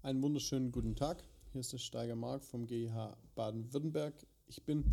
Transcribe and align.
Einen 0.00 0.22
wunderschönen 0.22 0.70
guten 0.70 0.94
Tag. 0.94 1.24
Hier 1.50 1.60
ist 1.60 1.72
der 1.72 1.78
Steiger 1.78 2.14
Mark 2.14 2.44
vom 2.44 2.68
GIH 2.68 3.16
Baden-Württemberg. 3.34 4.14
Ich 4.46 4.62
bin 4.62 4.84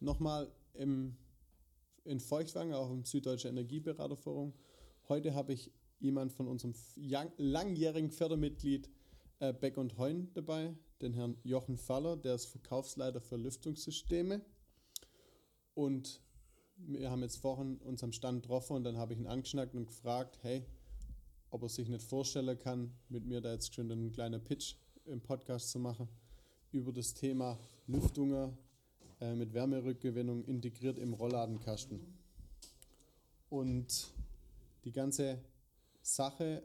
nochmal 0.00 0.50
in 0.72 1.14
Feuchtwanger 2.18 2.78
auf 2.78 2.88
dem 2.88 3.04
Süddeutsche 3.04 3.48
Energieberaterforum. 3.48 4.54
Heute 5.10 5.34
habe 5.34 5.52
ich 5.52 5.70
jemand 6.00 6.32
von 6.32 6.48
unserem 6.48 6.72
langjährigen 7.36 8.10
Fördermitglied 8.10 8.88
äh, 9.40 9.52
Beck 9.52 9.76
und 9.76 9.98
Heun 9.98 10.30
dabei, 10.32 10.74
den 11.02 11.12
Herrn 11.12 11.36
Jochen 11.44 11.76
Faller, 11.76 12.16
der 12.16 12.34
ist 12.34 12.46
Verkaufsleiter 12.46 13.20
für 13.20 13.36
Lüftungssysteme. 13.36 14.40
Und 15.74 16.22
wir 16.78 17.10
haben 17.10 17.20
jetzt 17.20 17.36
vorhin 17.36 17.76
uns 17.82 18.02
am 18.02 18.12
Stand 18.12 18.42
getroffen 18.42 18.76
und 18.76 18.84
dann 18.84 18.96
habe 18.96 19.12
ich 19.12 19.20
ihn 19.20 19.26
angeschnackt 19.26 19.74
und 19.74 19.88
gefragt, 19.88 20.38
hey, 20.40 20.64
ob 21.52 21.62
er 21.62 21.68
sich 21.68 21.88
nicht 21.88 22.02
vorstellen 22.02 22.58
kann, 22.58 22.90
mit 23.10 23.26
mir 23.26 23.40
da 23.40 23.52
jetzt 23.52 23.74
schon 23.74 23.92
einen 23.92 24.10
kleinen 24.10 24.42
Pitch 24.42 24.74
im 25.04 25.20
Podcast 25.20 25.70
zu 25.70 25.78
machen 25.78 26.08
über 26.72 26.92
das 26.92 27.12
Thema 27.12 27.58
Lüftungen 27.86 28.56
äh, 29.20 29.34
mit 29.34 29.52
Wärmerückgewinnung 29.52 30.44
integriert 30.44 30.98
im 30.98 31.12
Rollladenkasten. 31.12 32.00
Und 33.50 34.14
die 34.84 34.92
ganze 34.92 35.44
Sache, 36.00 36.62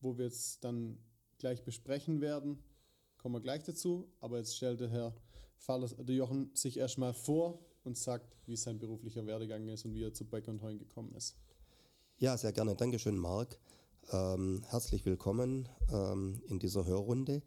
wo 0.00 0.16
wir 0.16 0.24
jetzt 0.24 0.64
dann 0.64 0.98
gleich 1.36 1.62
besprechen 1.62 2.22
werden, 2.22 2.58
kommen 3.18 3.34
wir 3.34 3.42
gleich 3.42 3.64
dazu. 3.64 4.10
Aber 4.20 4.38
jetzt 4.38 4.56
stellt 4.56 4.80
der 4.80 4.88
Herr 4.88 5.14
Faller, 5.58 5.88
der 5.88 6.14
Jochen 6.14 6.50
sich 6.54 6.78
erstmal 6.78 7.12
vor 7.12 7.58
und 7.84 7.98
sagt, 7.98 8.34
wie 8.46 8.56
sein 8.56 8.78
beruflicher 8.78 9.26
Werdegang 9.26 9.68
ist 9.68 9.84
und 9.84 9.92
wie 9.92 10.04
er 10.04 10.14
zu 10.14 10.24
Beck 10.24 10.48
und 10.48 10.62
Heun 10.62 10.78
gekommen 10.78 11.14
ist. 11.14 11.36
Ja, 12.16 12.34
sehr 12.38 12.52
gerne. 12.52 12.74
Dankeschön, 12.74 13.18
Marc. 13.18 13.58
Ähm, 14.12 14.62
herzlich 14.68 15.04
willkommen 15.04 15.68
ähm, 15.92 16.40
in 16.46 16.60
dieser 16.60 16.86
Hörrunde. 16.86 17.42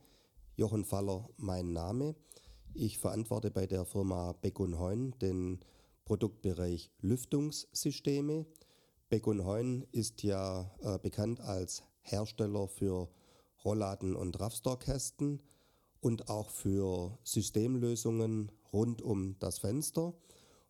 Jochen 0.57 0.83
Faller, 0.83 1.29
mein 1.37 1.71
Name. 1.71 2.15
Ich 2.73 2.97
verantworte 2.97 3.49
bei 3.49 3.65
der 3.65 3.85
Firma 3.85 4.33
Beck 4.33 4.59
und 4.59 4.77
Heun 4.77 5.15
den 5.21 5.61
Produktbereich 6.03 6.91
Lüftungssysteme. 6.99 8.45
Beck 9.07 9.27
und 9.27 9.45
Heun 9.45 9.87
ist 9.93 10.21
ja 10.23 10.69
äh, 10.81 10.99
bekannt 10.99 11.39
als 11.39 11.83
Hersteller 12.01 12.67
für 12.67 13.07
Rollladen 13.63 14.17
und 14.17 14.37
Raffstorkästen 14.37 15.41
und 16.01 16.27
auch 16.27 16.49
für 16.49 17.17
Systemlösungen 17.23 18.51
rund 18.73 19.01
um 19.01 19.39
das 19.39 19.59
Fenster. 19.59 20.13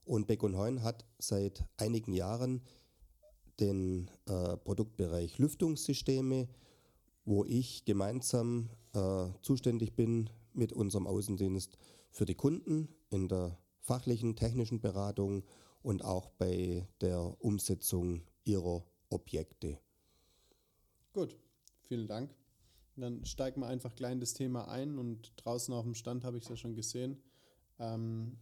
Und 0.06 0.28
Beck 0.28 0.44
und 0.44 0.56
Heun 0.56 0.84
hat 0.84 1.04
seit 1.18 1.66
einigen 1.78 2.14
Jahren 2.14 2.62
den 3.60 4.10
äh, 4.26 4.58
Produktbereich 4.58 5.38
Lüftungssysteme, 5.38 6.48
wo 7.26 7.46
ich 7.46 7.86
gemeinsam 7.86 8.70
äh, 8.94 9.28
zuständig 9.42 9.96
bin 9.96 10.30
mit 10.54 10.74
unserem 10.74 11.08
Außendienst 11.08 11.78
für 12.10 12.26
die 12.26 12.36
Kunden 12.36 12.90
in 13.10 13.28
der 13.28 13.58
fachlichen, 13.80 14.36
technischen 14.36 14.82
Beratung 14.82 15.44
und 15.82 16.04
auch 16.04 16.30
bei 16.32 16.88
der 17.02 17.36
Umsetzung 17.40 18.24
ihrer 18.44 18.84
Objekte. 19.10 19.80
Gut, 21.14 21.36
vielen 21.84 22.08
Dank. 22.08 22.34
Dann 22.96 23.24
steigen 23.26 23.62
wir 23.62 23.68
einfach 23.68 23.96
gleich 23.96 24.12
in 24.12 24.20
das 24.20 24.34
Thema 24.34 24.68
ein 24.68 24.98
und 25.00 25.34
draußen 25.38 25.74
auf 25.74 25.86
dem 25.86 25.96
Stand 25.96 26.24
habe 26.26 26.38
ich 26.38 26.44
es 26.44 26.50
ja 26.50 26.58
schon 26.58 26.76
gesehen. 26.76 27.22
Ähm, 27.80 28.38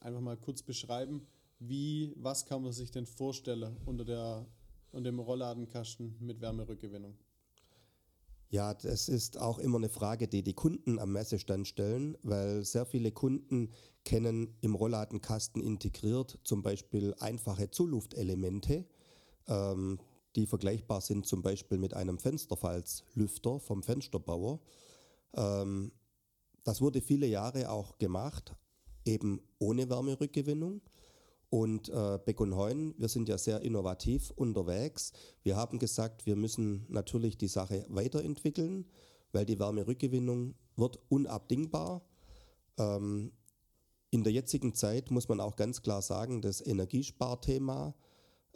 einfach 0.00 0.20
mal 0.20 0.36
kurz 0.36 0.62
beschreiben, 0.62 1.26
wie, 1.58 2.14
was 2.16 2.46
kann 2.46 2.62
man 2.62 2.72
sich 2.72 2.90
denn 2.90 3.06
vorstellen 3.06 3.76
unter 3.84 4.04
der 4.04 4.46
und 4.96 5.04
dem 5.04 5.18
Rollladenkasten 5.18 6.16
mit 6.20 6.40
Wärmerückgewinnung? 6.40 7.14
Ja, 8.48 8.72
das 8.74 9.08
ist 9.08 9.38
auch 9.38 9.58
immer 9.58 9.76
eine 9.76 9.88
Frage, 9.88 10.28
die 10.28 10.42
die 10.42 10.54
Kunden 10.54 10.98
am 10.98 11.12
Messestand 11.12 11.68
stellen, 11.68 12.16
weil 12.22 12.64
sehr 12.64 12.86
viele 12.86 13.12
Kunden 13.12 13.70
kennen 14.04 14.56
im 14.62 14.74
Rollladenkasten 14.74 15.62
integriert 15.62 16.38
zum 16.44 16.62
Beispiel 16.62 17.14
einfache 17.18 17.70
Zuluftelemente, 17.70 18.86
ähm, 19.48 19.98
die 20.36 20.46
vergleichbar 20.46 21.00
sind 21.00 21.26
zum 21.26 21.42
Beispiel 21.42 21.78
mit 21.78 21.92
einem 21.94 22.18
Fensterfalzlüfter 22.18 23.58
vom 23.58 23.82
Fensterbauer. 23.82 24.60
Ähm, 25.34 25.92
das 26.64 26.80
wurde 26.80 27.02
viele 27.02 27.26
Jahre 27.26 27.70
auch 27.70 27.98
gemacht, 27.98 28.54
eben 29.04 29.40
ohne 29.58 29.90
Wärmerückgewinnung. 29.90 30.80
Und 31.48 31.88
äh, 31.88 32.18
Beck 32.24 32.40
und 32.40 32.56
Heun, 32.56 32.94
wir 32.98 33.08
sind 33.08 33.28
ja 33.28 33.38
sehr 33.38 33.62
innovativ 33.62 34.30
unterwegs. 34.30 35.12
Wir 35.42 35.56
haben 35.56 35.78
gesagt, 35.78 36.26
wir 36.26 36.36
müssen 36.36 36.86
natürlich 36.88 37.38
die 37.38 37.48
Sache 37.48 37.86
weiterentwickeln, 37.88 38.86
weil 39.32 39.46
die 39.46 39.58
Wärmerückgewinnung 39.58 40.54
wird 40.76 40.98
unabdingbar. 41.08 42.02
Ähm, 42.78 43.32
in 44.10 44.24
der 44.24 44.32
jetzigen 44.32 44.74
Zeit 44.74 45.10
muss 45.10 45.28
man 45.28 45.40
auch 45.40 45.56
ganz 45.56 45.82
klar 45.82 46.02
sagen, 46.02 46.42
das 46.42 46.64
Energiesparthema 46.64 47.94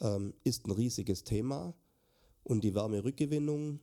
ähm, 0.00 0.34
ist 0.44 0.66
ein 0.66 0.70
riesiges 0.72 1.24
Thema 1.24 1.74
und 2.42 2.64
die 2.64 2.74
Wärmerückgewinnung 2.74 3.80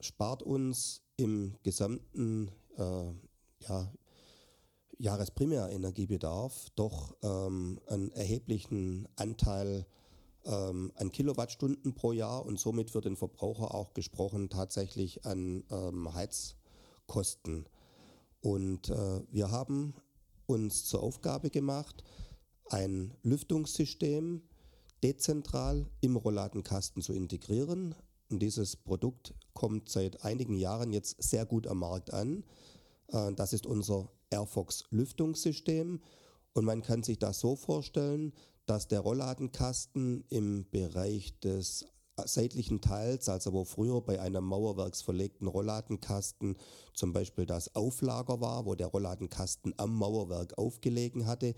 spart 0.00 0.42
uns 0.42 1.02
im 1.16 1.56
gesamten 1.62 2.50
äh, 2.76 3.12
ja, 3.68 3.92
Jahresprimärenergiebedarf 4.98 6.70
doch 6.74 7.16
ähm, 7.22 7.80
einen 7.86 8.10
erheblichen 8.12 9.08
Anteil 9.16 9.86
ähm, 10.44 10.92
an 10.96 11.12
Kilowattstunden 11.12 11.94
pro 11.94 12.12
Jahr 12.12 12.44
und 12.44 12.58
somit 12.58 12.90
für 12.90 13.00
den 13.00 13.16
Verbraucher 13.16 13.74
auch 13.74 13.94
gesprochen 13.94 14.48
tatsächlich 14.48 15.24
an 15.24 15.64
ähm, 15.70 16.12
Heizkosten. 16.14 17.66
Und 18.40 18.90
äh, 18.90 19.20
wir 19.30 19.50
haben 19.50 19.94
uns 20.46 20.84
zur 20.84 21.02
Aufgabe 21.02 21.50
gemacht, 21.50 22.02
ein 22.70 23.14
Lüftungssystem 23.22 24.42
dezentral 25.02 25.86
im 26.00 26.16
Rollladenkasten 26.16 27.02
zu 27.02 27.12
integrieren. 27.12 27.94
Und 28.30 28.40
dieses 28.40 28.76
Produkt 28.76 29.34
kommt 29.54 29.88
seit 29.88 30.24
einigen 30.24 30.56
Jahren 30.56 30.92
jetzt 30.92 31.22
sehr 31.22 31.46
gut 31.46 31.66
am 31.66 31.78
Markt 31.78 32.12
an. 32.12 32.44
Äh, 33.08 33.32
das 33.34 33.52
ist 33.52 33.66
unser 33.66 34.08
Airfox 34.30 34.84
Lüftungssystem 34.90 36.00
und 36.52 36.64
man 36.64 36.82
kann 36.82 37.02
sich 37.02 37.18
das 37.18 37.40
so 37.40 37.56
vorstellen, 37.56 38.32
dass 38.66 38.88
der 38.88 39.00
Rollladenkasten 39.00 40.24
im 40.28 40.68
Bereich 40.70 41.38
des 41.40 41.86
seitlichen 42.26 42.80
Teils, 42.80 43.28
also 43.28 43.52
wo 43.52 43.64
früher 43.64 44.00
bei 44.00 44.20
einem 44.20 44.44
mauerwerksverlegten 44.44 45.46
Rollladenkasten 45.46 46.56
zum 46.94 47.12
Beispiel 47.12 47.46
das 47.46 47.74
Auflager 47.76 48.40
war, 48.40 48.66
wo 48.66 48.74
der 48.74 48.88
Rollladenkasten 48.88 49.74
am 49.76 49.96
Mauerwerk 49.96 50.58
aufgelegen 50.58 51.26
hatte, 51.26 51.54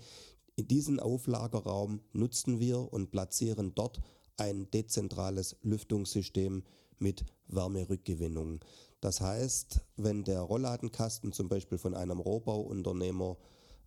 in 0.55 0.67
diesen 0.67 0.99
Auflagerraum 0.99 2.01
nutzen 2.13 2.59
wir 2.59 2.93
und 2.93 3.11
platzieren 3.11 3.73
dort 3.73 4.01
ein 4.37 4.69
dezentrales 4.71 5.57
Lüftungssystem 5.61 6.63
mit 6.99 7.25
Wärmerückgewinnung. 7.47 8.59
Das 9.01 9.19
heißt, 9.19 9.81
wenn 9.97 10.23
der 10.23 10.41
Rollladenkasten 10.41 11.33
zum 11.33 11.49
Beispiel 11.49 11.77
von 11.77 11.95
einem 11.95 12.19
Rohbauunternehmer 12.19 13.35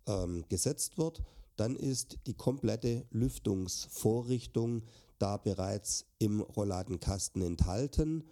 ähm, 0.07 0.43
gesetzt 0.49 0.97
wird, 0.97 1.23
dann 1.55 1.75
ist 1.77 2.19
die 2.27 2.33
komplette 2.33 3.05
Lüftungsvorrichtung 3.11 4.83
da 5.17 5.37
bereits 5.37 6.05
im 6.19 6.41
Rollladenkasten 6.41 7.41
enthalten 7.41 8.25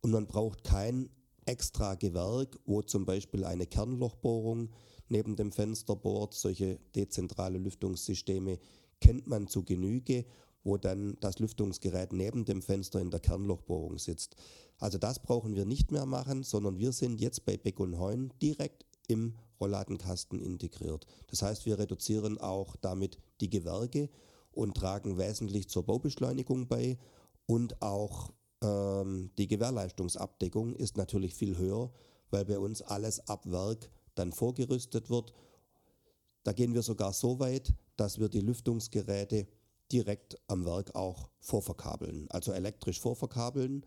und 0.00 0.12
man 0.12 0.26
braucht 0.26 0.64
kein 0.64 1.10
extra 1.44 1.94
Gewerk, 1.94 2.58
wo 2.64 2.80
zum 2.80 3.04
Beispiel 3.04 3.44
eine 3.44 3.66
Kernlochbohrung 3.66 4.70
neben 5.08 5.36
dem 5.36 5.52
Fenster 5.52 5.94
bohrt. 5.94 6.32
Solche 6.32 6.78
dezentrale 6.94 7.58
Lüftungssysteme 7.58 8.58
kennt 9.00 9.26
man 9.26 9.46
zu 9.46 9.62
Genüge, 9.64 10.24
wo 10.62 10.76
dann 10.76 11.16
das 11.20 11.38
Lüftungsgerät 11.38 12.12
neben 12.12 12.44
dem 12.44 12.62
Fenster 12.62 13.00
in 13.00 13.10
der 13.10 13.20
Kernlochbohrung 13.20 13.98
sitzt. 13.98 14.36
Also 14.78 14.98
das 14.98 15.20
brauchen 15.20 15.54
wir 15.54 15.64
nicht 15.64 15.90
mehr 15.90 16.06
machen, 16.06 16.42
sondern 16.42 16.78
wir 16.78 16.92
sind 16.92 17.20
jetzt 17.20 17.44
bei 17.44 17.56
Beck 17.56 17.80
und 17.80 17.98
Heun 17.98 18.32
direkt 18.40 18.84
im 19.08 19.34
Rollladenkasten 19.60 20.40
integriert. 20.40 21.06
Das 21.28 21.42
heißt, 21.42 21.66
wir 21.66 21.78
reduzieren 21.78 22.38
auch 22.38 22.76
damit 22.76 23.18
die 23.40 23.50
Gewerke 23.50 24.08
und 24.52 24.76
tragen 24.76 25.18
wesentlich 25.18 25.68
zur 25.68 25.84
Baubeschleunigung 25.84 26.66
bei 26.68 26.98
und 27.46 27.82
auch 27.82 28.32
ähm, 28.62 29.30
die 29.38 29.48
Gewährleistungsabdeckung 29.48 30.74
ist 30.76 30.96
natürlich 30.96 31.34
viel 31.34 31.56
höher, 31.58 31.92
weil 32.30 32.44
bei 32.44 32.58
uns 32.58 32.82
alles 32.82 33.26
ab 33.28 33.50
Werk 33.50 33.90
dann 34.14 34.32
vorgerüstet 34.32 35.10
wird. 35.10 35.32
Da 36.44 36.52
gehen 36.52 36.74
wir 36.74 36.82
sogar 36.82 37.12
so 37.12 37.38
weit, 37.38 37.74
dass 37.96 38.18
wir 38.18 38.28
die 38.28 38.40
Lüftungsgeräte 38.40 39.46
direkt 39.92 40.38
am 40.46 40.64
Werk 40.64 40.94
auch 40.94 41.30
vorverkabeln, 41.40 42.30
also 42.30 42.52
elektrisch 42.52 43.00
vorverkabeln. 43.00 43.84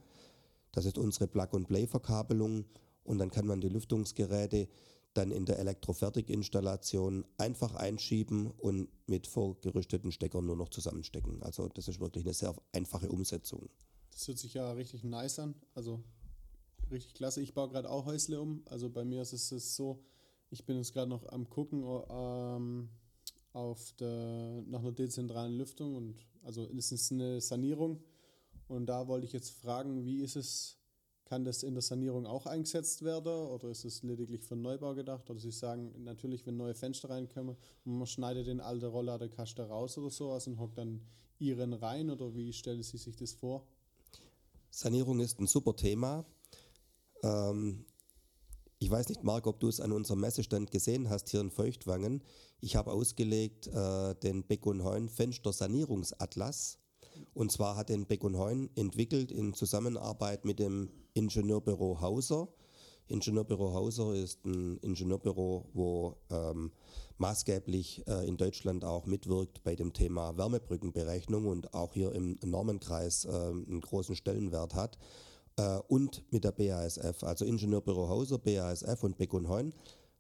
Das 0.72 0.86
ist 0.86 0.98
unsere 0.98 1.28
Plug-and-Play-Verkabelung 1.28 2.66
und 3.04 3.18
dann 3.20 3.32
kann 3.32 3.46
man 3.46 3.62
die 3.62 3.70
Lüftungsgeräte 3.70 4.68
dann 5.14 5.32
in 5.32 5.46
der 5.46 5.60
Elektrofertiginstallation 5.60 7.26
einfach 7.38 7.76
einschieben 7.76 8.50
und 8.52 8.90
mit 9.08 9.28
vorgerüsteten 9.28 10.12
Steckern 10.12 10.46
nur 10.46 10.56
noch 10.56 10.70
zusammenstecken. 10.70 11.44
Also 11.44 11.68
das 11.70 11.88
ist 11.88 12.00
wirklich 12.00 12.26
eine 12.26 12.34
sehr 12.34 12.56
einfache 12.72 13.10
Umsetzung. 13.10 13.70
Das 14.12 14.28
hört 14.28 14.40
sich 14.40 14.56
ja 14.56 14.72
richtig 14.72 15.04
nice 15.04 15.40
an. 15.40 15.54
Also 15.76 16.04
richtig 16.92 17.14
klasse. 17.14 17.42
Ich 17.42 17.54
baue 17.54 17.70
gerade 17.70 17.90
auch 17.90 18.06
Häusle 18.06 18.42
um. 18.42 18.64
Also 18.66 18.90
bei 18.90 19.06
mir 19.06 19.22
ist 19.22 19.34
es 19.34 19.76
so, 19.76 20.04
ich 20.50 20.66
bin 20.66 20.78
jetzt 20.78 20.94
gerade 20.94 21.10
noch 21.10 21.28
am 21.28 21.50
gucken 21.50 21.84
ähm, 22.10 22.90
auf 23.54 23.94
der, 23.94 24.64
nach 24.68 24.80
einer 24.80 24.92
dezentralen 24.92 25.58
Lüftung 25.58 25.96
und 25.96 26.16
also 26.44 26.68
es 26.78 26.92
ist 26.92 27.12
eine 27.12 27.40
Sanierung. 27.40 28.04
Und 28.68 28.88
da 28.88 29.08
wollte 29.08 29.26
ich 29.26 29.34
jetzt 29.34 29.52
fragen, 29.52 30.06
wie 30.06 30.22
ist 30.22 30.36
es, 30.36 30.78
kann 31.26 31.46
das 31.46 31.64
in 31.64 31.74
der 31.74 31.82
Sanierung 31.82 32.26
auch 32.26 32.46
eingesetzt 32.46 33.04
werden 33.04 33.32
oder 33.48 33.70
ist 33.70 33.86
es 33.86 34.04
lediglich 34.04 34.44
für 34.44 34.56
Neubau 34.56 34.96
gedacht? 34.96 35.30
Oder 35.30 35.40
Sie 35.40 35.52
sagen, 35.52 36.04
natürlich, 36.04 36.46
wenn 36.46 36.58
neue 36.58 36.74
Fenster 36.74 37.10
reinkommen, 37.10 37.56
man 37.84 38.08
schneidet 38.08 38.48
den 38.48 38.60
alten 38.60 38.86
Rollladerkasten 38.86 39.66
raus 39.66 39.98
oder 39.98 40.10
sowas 40.10 40.48
und 40.48 40.60
hockt 40.60 40.78
dann 40.78 41.02
Ihren 41.40 41.74
rein 41.74 42.10
oder 42.10 42.34
wie 42.36 42.54
stellen 42.54 42.84
Sie 42.84 42.98
sich 42.98 43.16
das 43.16 43.34
vor? 43.34 43.68
Sanierung 44.70 45.20
ist 45.20 45.40
ein 45.40 45.48
super 45.48 45.76
Thema. 45.76 46.26
Ähm, 47.22 47.86
ich 48.80 48.90
weiß 48.90 49.10
nicht, 49.10 49.24
Marc, 49.24 49.48
ob 49.48 49.60
du 49.60 49.68
es 49.68 49.80
an 49.80 49.92
unserem 49.92 50.20
Messestand 50.22 50.72
gesehen 50.72 51.10
hast 51.10 51.30
hier 51.30 51.42
in 51.42 51.52
Feuchtwangen. 51.52 52.24
Ich 52.63 52.77
habe 52.77 52.94
ausgelegt 52.94 53.68
äh, 53.68 54.15
den 54.24 54.45
Beck 54.45 54.65
und 54.65 54.86
Heun 54.86 55.10
Fenster 55.10 55.51
Sanierungsatlas. 55.51 56.80
Und 57.33 57.51
zwar 57.51 57.75
hat 57.75 57.89
den 57.89 58.06
Beck 58.06 58.24
und 58.24 58.38
Heun 58.38 58.69
entwickelt 58.75 59.33
in 59.33 59.54
Zusammenarbeit 59.54 60.45
mit 60.45 60.60
dem 60.60 60.89
Ingenieurbüro 61.13 62.00
Hauser. 62.00 62.48
Ingenieurbüro 63.10 63.74
Hauser 63.74 64.15
ist 64.15 64.45
ein 64.45 64.77
Ingenieurbüro, 64.77 65.71
wo 65.74 66.15
ähm, 66.30 66.71
maßgeblich 67.18 68.07
äh, 68.07 68.25
in 68.25 68.38
Deutschland 68.38 68.86
auch 68.86 69.07
mitwirkt 69.07 69.62
bei 69.65 69.75
dem 69.75 69.92
Thema 69.92 70.38
Wärmebrückenberechnung 70.38 71.48
und 71.48 71.74
auch 71.74 71.94
hier 71.94 72.13
im 72.13 72.39
Normenkreis 72.45 73.25
äh, 73.25 73.30
einen 73.30 73.81
großen 73.81 74.15
Stellenwert 74.15 74.74
hat. 74.74 74.98
Äh, 75.57 75.80
und 75.89 76.24
mit 76.31 76.45
der 76.45 76.54
BASF, 76.54 77.25
also 77.25 77.44
Ingenieurbüro 77.44 78.07
Hauser, 78.07 78.38
BASF 78.38 79.04
und 79.04 79.18
Beck 79.18 79.33
und 79.33 79.50
Heun 79.50 79.74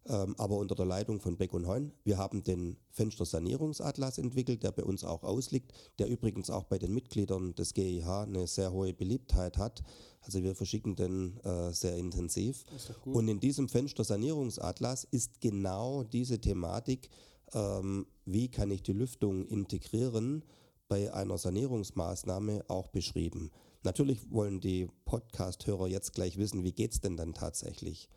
ähm, 0.07 0.35
aber 0.37 0.57
unter 0.57 0.75
der 0.75 0.85
Leitung 0.85 1.19
von 1.19 1.37
Beck 1.37 1.53
und 1.53 1.67
Heun. 1.67 1.93
Wir 2.03 2.17
haben 2.17 2.43
den 2.43 2.77
Fenstersanierungsatlas 2.91 4.17
entwickelt, 4.17 4.63
der 4.63 4.71
bei 4.71 4.83
uns 4.83 5.03
auch 5.03 5.23
ausliegt, 5.23 5.73
der 5.99 6.07
übrigens 6.07 6.49
auch 6.49 6.65
bei 6.65 6.77
den 6.77 6.93
Mitgliedern 6.93 7.55
des 7.55 7.73
GIH 7.73 8.23
eine 8.23 8.47
sehr 8.47 8.71
hohe 8.73 8.93
Beliebtheit 8.93 9.57
hat. 9.57 9.83
Also 10.21 10.43
wir 10.43 10.55
verschicken 10.55 10.95
den 10.95 11.37
äh, 11.43 11.71
sehr 11.71 11.95
intensiv. 11.95 12.63
Und 13.05 13.27
in 13.27 13.39
diesem 13.39 13.69
Fenstersanierungsatlas 13.69 15.05
ist 15.05 15.41
genau 15.41 16.03
diese 16.03 16.39
Thematik, 16.39 17.09
ähm, 17.53 18.07
wie 18.25 18.49
kann 18.49 18.71
ich 18.71 18.83
die 18.83 18.93
Lüftung 18.93 19.45
integrieren, 19.45 20.43
bei 20.87 21.13
einer 21.13 21.37
Sanierungsmaßnahme 21.37 22.65
auch 22.67 22.89
beschrieben. 22.89 23.51
Natürlich 23.83 24.31
wollen 24.31 24.59
die 24.59 24.87
Podcast-Hörer 25.05 25.87
jetzt 25.87 26.13
gleich 26.13 26.37
wissen, 26.37 26.63
wie 26.63 26.71
geht 26.71 26.91
es 26.91 27.01
denn 27.01 27.17
dann 27.17 27.33
tatsächlich? 27.33 28.09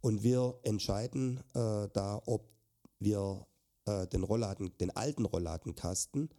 Und 0.00 0.22
wir 0.22 0.58
entscheiden 0.62 1.40
äh, 1.54 1.88
da, 1.92 2.22
ob 2.24 2.48
wir 2.98 3.46
äh, 3.86 4.06
den 4.06 4.22
Rollladen, 4.22 4.76
den 4.78 4.90
alten 4.90 5.24
Rollladenkasten, 5.24 6.30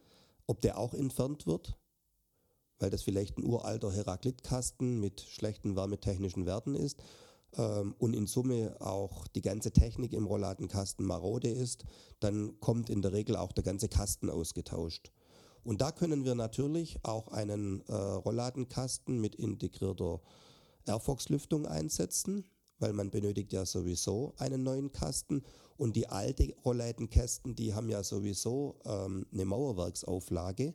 ob 0.46 0.60
der 0.60 0.78
auch 0.78 0.94
entfernt 0.94 1.46
wird, 1.46 1.78
weil 2.78 2.90
das 2.90 3.02
vielleicht 3.02 3.38
ein 3.38 3.44
uralter 3.44 3.92
Heraklitkasten 3.92 5.00
mit 5.00 5.20
schlechten 5.20 5.76
wärmetechnischen 5.76 6.46
Werten 6.46 6.74
ist 6.74 7.02
ähm, 7.56 7.94
und 7.98 8.14
in 8.14 8.26
Summe 8.26 8.76
auch 8.80 9.28
die 9.28 9.42
ganze 9.42 9.70
Technik 9.70 10.12
im 10.12 10.26
Rollladenkasten 10.26 11.06
marode 11.06 11.48
ist, 11.48 11.84
dann 12.18 12.58
kommt 12.60 12.90
in 12.90 13.02
der 13.02 13.12
Regel 13.12 13.36
auch 13.36 13.52
der 13.52 13.64
ganze 13.64 13.88
Kasten 13.88 14.30
ausgetauscht. 14.30 15.12
Und 15.64 15.80
da 15.80 15.92
können 15.92 16.24
wir 16.24 16.34
natürlich 16.34 16.98
auch 17.04 17.28
einen 17.28 17.82
äh, 17.86 17.94
Rollladenkasten 17.94 19.20
mit 19.20 19.36
integrierter 19.36 20.20
Airfox-Lüftung 20.86 21.66
einsetzen 21.66 22.44
weil 22.82 22.92
man 22.92 23.10
benötigt 23.10 23.52
ja 23.52 23.64
sowieso 23.64 24.34
einen 24.38 24.62
neuen 24.62 24.92
Kasten 24.92 25.42
und 25.76 25.96
die 25.96 26.08
alte 26.08 26.54
Rolllädenkästen, 26.64 27.54
die 27.54 27.74
haben 27.74 27.88
ja 27.88 28.02
sowieso 28.02 28.76
ähm, 28.84 29.26
eine 29.32 29.44
Mauerwerksauflage. 29.44 30.74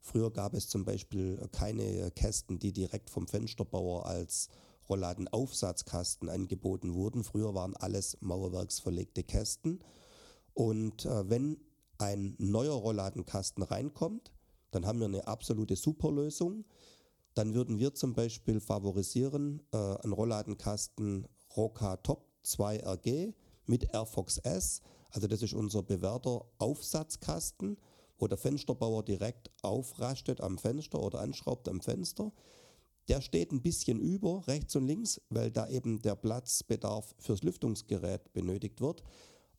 Früher 0.00 0.30
gab 0.30 0.54
es 0.54 0.68
zum 0.68 0.84
Beispiel 0.84 1.48
keine 1.52 2.10
Kästen, 2.12 2.58
die 2.58 2.72
direkt 2.72 3.10
vom 3.10 3.26
Fensterbauer 3.26 4.06
als 4.06 4.48
Rollladenaufsatzkasten 4.88 6.28
angeboten 6.28 6.94
wurden. 6.94 7.24
Früher 7.24 7.54
waren 7.54 7.74
alles 7.76 8.16
mauerwerksverlegte 8.20 9.24
Kästen. 9.24 9.80
Und 10.54 11.04
äh, 11.06 11.28
wenn 11.28 11.58
ein 11.98 12.34
neuer 12.38 12.74
Rollladenkasten 12.74 13.62
reinkommt, 13.62 14.32
dann 14.70 14.86
haben 14.86 14.98
wir 14.98 15.06
eine 15.06 15.26
absolute 15.26 15.76
Superlösung. 15.76 16.64
Dann 17.34 17.54
würden 17.54 17.78
wir 17.78 17.94
zum 17.94 18.14
Beispiel 18.14 18.60
favorisieren 18.60 19.62
äh, 19.72 19.76
einen 19.76 20.12
Rollladenkasten 20.12 21.26
Roca 21.56 21.96
Top 21.96 22.26
2 22.42 22.78
RG 22.84 23.32
mit 23.66 23.92
Airfox 23.94 24.38
S. 24.38 24.82
Also 25.10 25.26
das 25.26 25.42
ist 25.42 25.54
unser 25.54 25.82
bewährter 25.82 26.44
Aufsatzkasten, 26.58 27.78
wo 28.18 28.26
der 28.26 28.38
Fensterbauer 28.38 29.02
direkt 29.02 29.50
aufrastet 29.62 30.40
am 30.40 30.58
Fenster 30.58 31.00
oder 31.00 31.20
anschraubt 31.20 31.68
am 31.68 31.80
Fenster. 31.80 32.32
Der 33.08 33.20
steht 33.20 33.52
ein 33.52 33.62
bisschen 33.62 34.00
über 34.00 34.46
rechts 34.48 34.74
und 34.74 34.86
links, 34.86 35.20
weil 35.30 35.50
da 35.50 35.68
eben 35.68 36.02
der 36.02 36.16
Platzbedarf 36.16 37.14
fürs 37.18 37.42
Lüftungsgerät 37.42 38.32
benötigt 38.32 38.80
wird. 38.80 39.02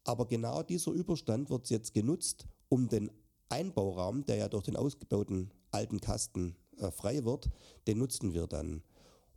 Aber 0.03 0.27
genau 0.27 0.63
dieser 0.63 0.91
Überstand 0.91 1.49
wird 1.49 1.69
jetzt 1.69 1.93
genutzt, 1.93 2.47
um 2.69 2.89
den 2.89 3.11
Einbauraum, 3.49 4.25
der 4.25 4.35
ja 4.37 4.49
durch 4.49 4.65
den 4.65 4.75
ausgebauten 4.75 5.51
alten 5.71 6.01
Kasten 6.01 6.55
äh, 6.77 6.91
frei 6.91 7.23
wird, 7.23 7.49
den 7.87 7.99
nutzen 7.99 8.33
wir 8.33 8.47
dann. 8.47 8.83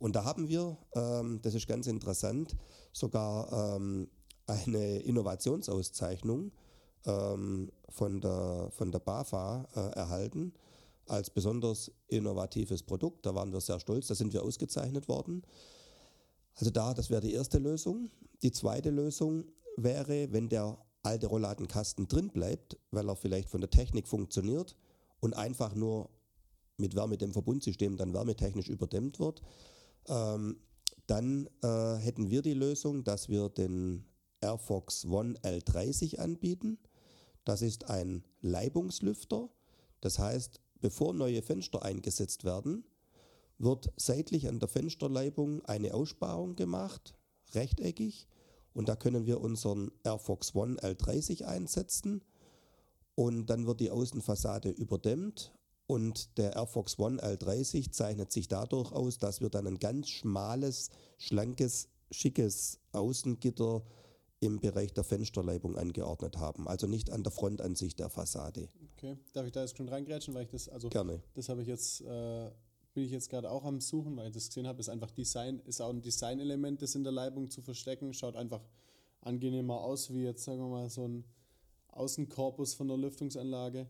Und 0.01 0.15
da 0.15 0.25
haben 0.25 0.49
wir, 0.49 0.79
ähm, 0.95 1.39
das 1.43 1.53
ist 1.53 1.67
ganz 1.67 1.85
interessant, 1.85 2.57
sogar 2.91 3.75
ähm, 3.75 4.09
eine 4.47 4.97
Innovationsauszeichnung 4.97 6.51
ähm, 7.05 7.71
von, 7.87 8.19
der, 8.19 8.69
von 8.71 8.91
der 8.91 8.97
BAFA 8.97 9.67
äh, 9.75 9.95
erhalten 9.99 10.53
als 11.05 11.29
besonders 11.29 11.91
innovatives 12.07 12.81
Produkt. 12.81 13.27
Da 13.27 13.35
waren 13.35 13.53
wir 13.53 13.61
sehr 13.61 13.79
stolz, 13.79 14.07
da 14.07 14.15
sind 14.15 14.33
wir 14.33 14.41
ausgezeichnet 14.41 15.07
worden. 15.07 15.43
Also 16.55 16.71
da, 16.71 16.95
das 16.95 17.11
wäre 17.11 17.21
die 17.21 17.33
erste 17.33 17.59
Lösung. 17.59 18.09
Die 18.41 18.51
zweite 18.51 18.89
Lösung 18.89 19.45
wäre, 19.77 20.33
wenn 20.33 20.49
der 20.49 20.79
alte 21.03 21.27
Rollladenkasten 21.27 22.07
drin 22.07 22.29
bleibt, 22.29 22.75
weil 22.89 23.07
er 23.07 23.15
vielleicht 23.15 23.49
von 23.49 23.61
der 23.61 23.69
Technik 23.69 24.07
funktioniert 24.07 24.75
und 25.19 25.35
einfach 25.35 25.75
nur 25.75 26.09
mit 26.77 26.95
Wärmedämmverbundsystem 26.95 27.97
dann 27.97 28.15
wärmetechnisch 28.15 28.67
überdämmt 28.67 29.19
wird, 29.19 29.43
ähm, 30.07 30.59
dann 31.07 31.49
äh, 31.61 31.95
hätten 31.95 32.29
wir 32.29 32.41
die 32.41 32.53
Lösung, 32.53 33.03
dass 33.03 33.29
wir 33.29 33.49
den 33.49 34.05
Airfox 34.41 35.05
One 35.05 35.37
L30 35.43 36.19
anbieten. 36.19 36.79
Das 37.43 37.61
ist 37.61 37.89
ein 37.89 38.23
Leibungslüfter. 38.41 39.49
Das 39.99 40.19
heißt, 40.19 40.61
bevor 40.79 41.13
neue 41.13 41.41
Fenster 41.41 41.83
eingesetzt 41.83 42.43
werden, 42.43 42.85
wird 43.57 43.91
seitlich 43.97 44.47
an 44.47 44.59
der 44.59 44.69
Fensterleibung 44.69 45.63
eine 45.65 45.93
Aussparung 45.93 46.55
gemacht, 46.55 47.15
rechteckig. 47.53 48.27
Und 48.73 48.89
da 48.89 48.95
können 48.95 49.25
wir 49.25 49.41
unseren 49.41 49.91
Airfox 50.03 50.55
One 50.55 50.77
L30 50.77 51.43
einsetzen. 51.43 52.23
Und 53.15 53.47
dann 53.47 53.67
wird 53.67 53.81
die 53.81 53.91
Außenfassade 53.91 54.69
überdämmt 54.69 55.51
und 55.87 56.37
der 56.37 56.55
Airfox 56.55 56.97
One 56.99 57.21
L30 57.21 57.91
zeichnet 57.91 58.31
sich 58.31 58.47
dadurch 58.47 58.91
aus, 58.91 59.17
dass 59.17 59.41
wir 59.41 59.49
dann 59.49 59.67
ein 59.67 59.79
ganz 59.79 60.09
schmales, 60.09 60.89
schlankes, 61.17 61.89
schickes 62.11 62.79
Außengitter 62.93 63.83
im 64.39 64.59
Bereich 64.59 64.93
der 64.93 65.03
Fensterleibung 65.03 65.77
angeordnet 65.77 66.37
haben. 66.37 66.67
Also 66.67 66.87
nicht 66.87 67.11
an 67.11 67.23
der 67.23 67.31
Frontansicht 67.31 67.99
der 67.99 68.09
Fassade. 68.09 68.69
Okay, 68.97 69.15
darf 69.33 69.45
ich 69.45 69.51
da 69.51 69.61
jetzt 69.61 69.77
schon 69.77 69.87
reingrätschen, 69.87 70.33
weil 70.33 70.43
ich 70.43 70.49
das, 70.49 70.67
also 70.67 70.89
Gerne. 70.89 71.21
das 71.35 71.47
habe 71.47 71.61
ich 71.61 71.67
jetzt, 71.67 72.01
äh, 72.01 72.49
bin 72.93 73.03
ich 73.03 73.11
jetzt 73.11 73.29
gerade 73.29 73.49
auch 73.51 73.63
am 73.63 73.79
Suchen, 73.79 74.17
weil 74.17 74.27
ich 74.27 74.33
das 74.33 74.47
gesehen 74.47 74.67
habe, 74.67 74.79
ist 74.79 74.89
einfach 74.89 75.11
Design, 75.11 75.59
ist 75.65 75.79
auch 75.79 75.91
ein 75.91 76.01
Designelement, 76.01 76.81
das 76.81 76.95
in 76.95 77.03
der 77.03 77.13
Leibung 77.13 77.51
zu 77.51 77.61
verstecken, 77.61 78.13
schaut 78.13 78.35
einfach 78.35 78.61
angenehmer 79.21 79.79
aus, 79.81 80.11
wie 80.11 80.23
jetzt, 80.23 80.43
sagen 80.43 80.59
wir 80.59 80.69
mal, 80.69 80.89
so 80.89 81.07
ein 81.07 81.23
Außenkorpus 81.89 82.73
von 82.73 82.87
der 82.87 82.97
Lüftungsanlage. 82.97 83.87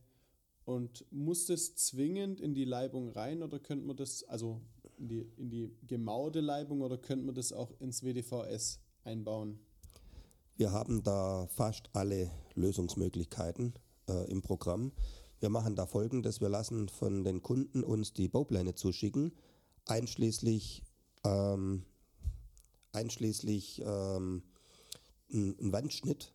Und 0.71 1.05
muss 1.11 1.47
das 1.47 1.75
zwingend 1.75 2.39
in 2.39 2.53
die 2.53 2.63
Leibung 2.63 3.09
rein 3.09 3.43
oder 3.43 3.59
könnte 3.59 3.85
man 3.85 3.97
das, 3.97 4.23
also 4.23 4.61
in 4.97 5.09
die, 5.09 5.29
in 5.35 5.49
die 5.49 5.75
gemauerte 5.85 6.39
Leibung 6.39 6.79
oder 6.79 6.97
könnte 6.97 7.25
man 7.25 7.35
das 7.35 7.51
auch 7.51 7.73
ins 7.81 8.03
WDVS 8.03 8.79
einbauen? 9.03 9.59
Wir 10.55 10.71
haben 10.71 11.03
da 11.03 11.47
fast 11.47 11.89
alle 11.91 12.31
Lösungsmöglichkeiten 12.55 13.73
äh, 14.07 14.31
im 14.31 14.41
Programm. 14.41 14.93
Wir 15.41 15.49
machen 15.49 15.75
da 15.75 15.85
folgendes: 15.85 16.39
Wir 16.39 16.47
lassen 16.47 16.87
von 16.87 17.25
den 17.25 17.41
Kunden 17.41 17.83
uns 17.83 18.13
die 18.13 18.29
Baupläne 18.29 18.73
zuschicken, 18.73 19.33
einschließlich, 19.87 20.83
ähm, 21.25 21.83
einschließlich 22.93 23.81
ähm, 23.85 24.43
ein 25.33 25.73
Wandschnitt 25.73 26.33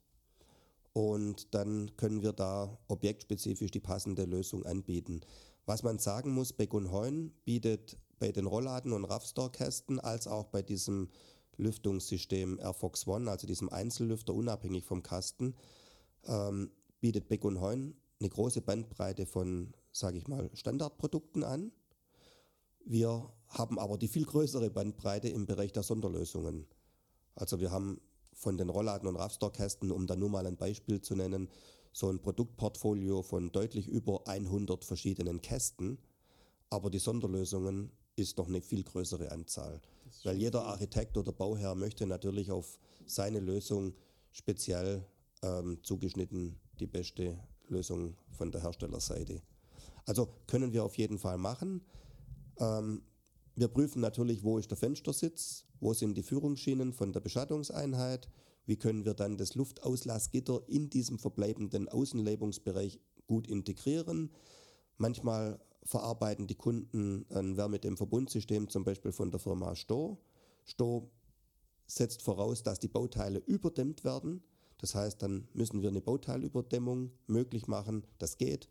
und 0.97 1.55
dann 1.55 1.95
können 1.99 2.23
wir 2.23 2.33
da 2.33 2.79
objektspezifisch 2.89 3.71
die 3.71 3.81
passende 3.81 4.25
Lösung 4.25 4.65
anbieten. 4.65 5.21
Was 5.67 5.83
man 5.83 5.99
sagen 5.99 6.33
muss, 6.33 6.55
Beck 6.55 6.73
und 6.73 6.91
Heun 6.91 7.35
bietet 7.45 7.99
bei 8.19 8.33
den 8.33 8.47
Rollladen 8.47 8.95
und 8.95 9.05
RAV-Store-Kästen 9.05 10.01
als 10.01 10.27
auch 10.27 10.47
bei 10.47 10.63
diesem 10.63 11.11
Lüftungssystem 11.59 12.59
Airfox 12.61 13.07
One, 13.07 13.31
also 13.31 13.47
diesem 13.47 13.69
Einzellüfter 13.69 14.33
unabhängig 14.33 14.87
vom 14.87 15.03
Kasten, 15.03 15.55
ähm, 16.25 16.71
bietet 17.01 17.29
Heun 17.61 17.95
eine 18.19 18.31
große 18.31 18.63
Bandbreite 18.63 19.27
von, 19.27 19.75
sage 19.93 20.17
ich 20.17 20.29
mal, 20.29 20.49
Standardprodukten 20.55 21.45
an. 21.45 21.73
Wir 22.87 23.31
haben 23.49 23.79
aber 23.79 23.99
die 23.99 24.09
viel 24.09 24.25
größere 24.25 24.71
Bandbreite 24.71 25.29
im 25.29 25.45
Bereich 25.45 25.75
der 25.75 25.83
Sonderlösungen. 25.83 26.67
Also 27.35 27.61
wir 27.61 27.71
haben 27.71 28.01
von 28.37 28.59
den 28.59 28.69
Rollladen 28.69 29.09
und 29.09 29.17
RAV-Store-Kästen, 29.17 29.91
um 29.91 30.07
da 30.07 30.15
nur 30.15 30.29
mal 30.29 30.47
ein 30.47 30.57
Beispiel 30.57 31.01
zu 31.01 31.17
nennen, 31.17 31.49
so 31.93 32.11
ein 32.11 32.21
Produktportfolio 32.21 33.23
von 33.23 33.51
deutlich 33.51 33.89
über 33.89 34.29
100 34.29 34.85
verschiedenen 34.85 35.41
Kästen. 35.41 35.99
Aber 36.69 36.91
die 36.91 36.99
Sonderlösungen 36.99 37.91
ist 38.15 38.37
noch 38.37 38.49
eine 38.49 38.61
viel 38.61 38.85
größere 38.85 39.33
Anzahl. 39.33 39.81
Weil 40.23 40.37
jeder 40.37 40.65
Architekt 40.67 41.17
oder 41.17 41.33
Bauherr 41.33 41.75
möchte 41.75 42.07
natürlich 42.07 42.51
auf 42.51 42.79
seine 43.07 43.41
Lösung 43.41 43.95
speziell 44.31 45.03
ähm, 45.43 45.79
zugeschnitten 45.83 46.61
die 46.79 46.87
beste 46.87 47.39
Lösung 47.69 48.17
von 48.31 48.53
der 48.53 48.63
Herstellerseite. 48.63 49.41
Also 50.05 50.29
können 50.47 50.73
wir 50.75 50.85
auf 50.85 50.99
jeden 50.99 51.19
Fall 51.19 51.39
machen. 51.39 51.81
Ähm, 52.59 53.03
wir 53.57 53.69
prüfen 53.69 54.01
natürlich, 54.01 54.45
wo 54.45 54.59
ist 54.59 54.71
der 54.71 54.77
Fenstersitz, 54.77 55.65
wo 55.81 55.95
sind 55.95 56.15
die 56.15 56.23
Führungsschienen 56.23 56.93
von 56.93 57.13
der 57.13 57.21
Beschattungseinheit, 57.21 58.29
wie 58.67 58.77
können 58.77 59.05
wir 59.05 59.15
dann 59.15 59.39
das 59.39 59.55
Luftauslassgitter 59.55 60.63
in 60.67 60.91
diesem 60.91 61.19
verbleibenden 61.19 61.89
Außenlebungsbereich 61.89 63.01
gut 63.27 63.47
integrieren. 63.47 64.31
Manchmal 64.99 65.59
verarbeiten 65.85 66.47
die 66.47 66.55
Kunden 66.55 67.25
ein 67.31 67.57
Wärmedämmverbundsystem, 67.57 68.69
zum 68.69 68.85
Beispiel 68.85 69.13
von 69.13 69.31
der 69.31 69.41
Firma 69.41 69.75
Sto. 69.75 70.19
Sto 70.65 71.11
setzt 71.87 72.23
voraus, 72.23 72.63
dass 72.63 72.79
die 72.79 72.89
Bauteile 72.89 73.39
überdämmt 73.39 74.05
werden. 74.05 74.43
Das 74.79 74.95
heißt, 74.95 75.23
dann 75.23 75.49
müssen 75.55 75.81
wir 75.81 75.89
eine 75.89 76.01
Bauteilüberdämmung 76.03 77.13
möglich 77.27 77.69
machen. 77.69 78.05
Das 78.19 78.37
geht. 78.37 78.69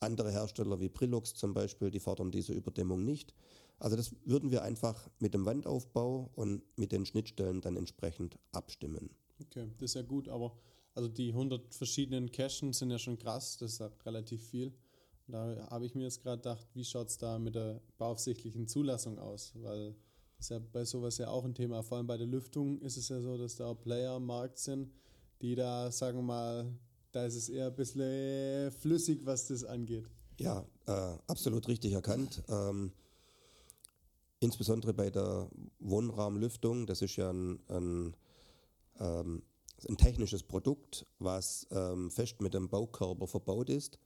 Andere 0.00 0.30
Hersteller 0.32 0.80
wie 0.80 0.88
Prilux 0.88 1.34
zum 1.34 1.54
Beispiel, 1.54 1.90
die 1.90 2.00
fordern 2.00 2.30
diese 2.30 2.52
Überdämmung 2.52 3.04
nicht. 3.04 3.34
Also 3.78 3.96
das 3.96 4.14
würden 4.24 4.50
wir 4.50 4.62
einfach 4.62 5.08
mit 5.18 5.34
dem 5.34 5.46
Wandaufbau 5.46 6.30
und 6.34 6.62
mit 6.76 6.92
den 6.92 7.06
Schnittstellen 7.06 7.60
dann 7.60 7.76
entsprechend 7.76 8.38
abstimmen. 8.52 9.10
Okay, 9.42 9.68
das 9.78 9.90
ist 9.90 9.94
ja 9.94 10.02
gut, 10.02 10.28
aber 10.28 10.56
also 10.94 11.08
die 11.08 11.30
100 11.30 11.74
verschiedenen 11.74 12.30
Cachen 12.30 12.72
sind 12.72 12.90
ja 12.90 12.98
schon 12.98 13.18
krass, 13.18 13.56
das 13.58 13.72
ist 13.72 13.78
ja 13.80 13.90
relativ 14.04 14.42
viel. 14.42 14.72
Da 15.28 15.68
habe 15.70 15.86
ich 15.86 15.94
mir 15.94 16.04
jetzt 16.04 16.22
gerade 16.22 16.38
gedacht, 16.38 16.66
wie 16.74 16.84
schaut 16.84 17.08
es 17.08 17.18
da 17.18 17.38
mit 17.38 17.54
der 17.54 17.80
bauaufsichtlichen 17.98 18.66
Zulassung 18.66 19.18
aus? 19.18 19.52
Weil 19.54 19.94
das 20.36 20.46
ist 20.46 20.50
ja 20.50 20.58
bei 20.58 20.84
sowas 20.84 21.18
ja 21.18 21.28
auch 21.28 21.44
ein 21.44 21.54
Thema. 21.54 21.82
Vor 21.82 21.98
allem 21.98 22.06
bei 22.06 22.16
der 22.16 22.26
Lüftung 22.26 22.80
ist 22.80 22.96
es 22.96 23.08
ja 23.08 23.20
so, 23.20 23.38
dass 23.38 23.56
da 23.56 23.72
Player 23.74 24.12
am 24.12 24.26
Markt 24.26 24.58
sind, 24.58 24.92
die 25.40 25.54
da, 25.54 25.90
sagen 25.92 26.18
wir 26.18 26.22
mal, 26.22 26.74
da 27.12 27.24
ist 27.24 27.36
es 27.36 27.48
eher 27.48 27.66
ein 27.66 27.74
bisschen 27.74 28.70
flüssig, 28.72 29.20
was 29.24 29.48
das 29.48 29.64
angeht. 29.64 30.06
Ja, 30.38 30.64
äh, 30.86 31.16
absolut 31.26 31.68
richtig 31.68 31.92
erkannt. 31.92 32.42
Ähm, 32.48 32.92
insbesondere 34.40 34.94
bei 34.94 35.10
der 35.10 35.50
Wohnraumlüftung, 35.80 36.86
das 36.86 37.02
ist 37.02 37.16
ja 37.16 37.30
ein, 37.30 37.60
ein, 37.68 38.16
ähm, 38.98 39.42
ein 39.88 39.96
technisches 39.96 40.42
Produkt, 40.42 41.06
was 41.18 41.66
ähm, 41.70 42.10
fest 42.10 42.40
mit 42.40 42.54
dem 42.54 42.68
Baukörper 42.68 43.26
verbaut 43.26 43.68
ist. 43.68 43.98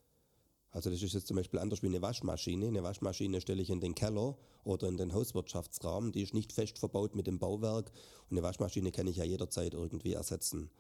Also 0.75 0.91
das 0.91 1.03
ist 1.03 1.15
jetzt 1.15 1.29
zum 1.29 1.37
Beispiel 1.37 1.61
anders 1.61 1.83
wie 1.83 1.87
eine 1.87 2.03
Waschmaschine. 2.03 2.67
Eine 2.67 2.83
Waschmaschine 2.83 3.41
stelle 3.41 3.63
ich 3.63 3.71
in 3.71 3.81
den 3.81 3.95
Keller 3.95 4.37
oder 4.65 4.89
in 4.89 4.97
den 4.97 5.13
Hauswirtschaftsraum. 5.13 6.11
Die 6.11 6.23
ist 6.23 6.35
nicht 6.35 6.53
fest 6.53 6.79
verbaut 6.81 7.15
mit 7.15 7.29
dem 7.29 7.39
Bauwerk. 7.39 7.93
Und 8.29 8.37
eine 8.37 8.43
Waschmaschine 8.43 8.91
kann 8.91 9.07
ich 9.07 9.19
ja 9.19 9.25
jederzeit 9.25 9.73
irgendwie 9.73 10.15
ersetzen. 10.15 10.71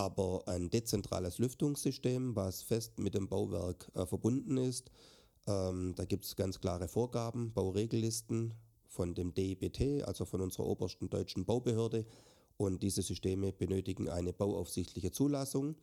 Aber 0.00 0.44
ein 0.48 0.70
dezentrales 0.70 1.36
Lüftungssystem, 1.36 2.34
was 2.34 2.62
fest 2.62 2.98
mit 2.98 3.12
dem 3.12 3.28
Bauwerk 3.28 3.90
äh, 3.94 4.06
verbunden 4.06 4.56
ist, 4.56 4.90
ähm, 5.46 5.92
da 5.94 6.06
gibt 6.06 6.24
es 6.24 6.36
ganz 6.36 6.58
klare 6.58 6.88
Vorgaben, 6.88 7.52
Bauregellisten 7.52 8.54
von 8.86 9.14
dem 9.14 9.34
DIBT, 9.34 10.04
also 10.04 10.24
von 10.24 10.40
unserer 10.40 10.64
obersten 10.64 11.10
deutschen 11.10 11.44
Baubehörde. 11.44 12.06
Und 12.56 12.82
diese 12.82 13.02
Systeme 13.02 13.52
benötigen 13.52 14.08
eine 14.08 14.32
bauaufsichtliche 14.32 15.12
Zulassung. 15.12 15.76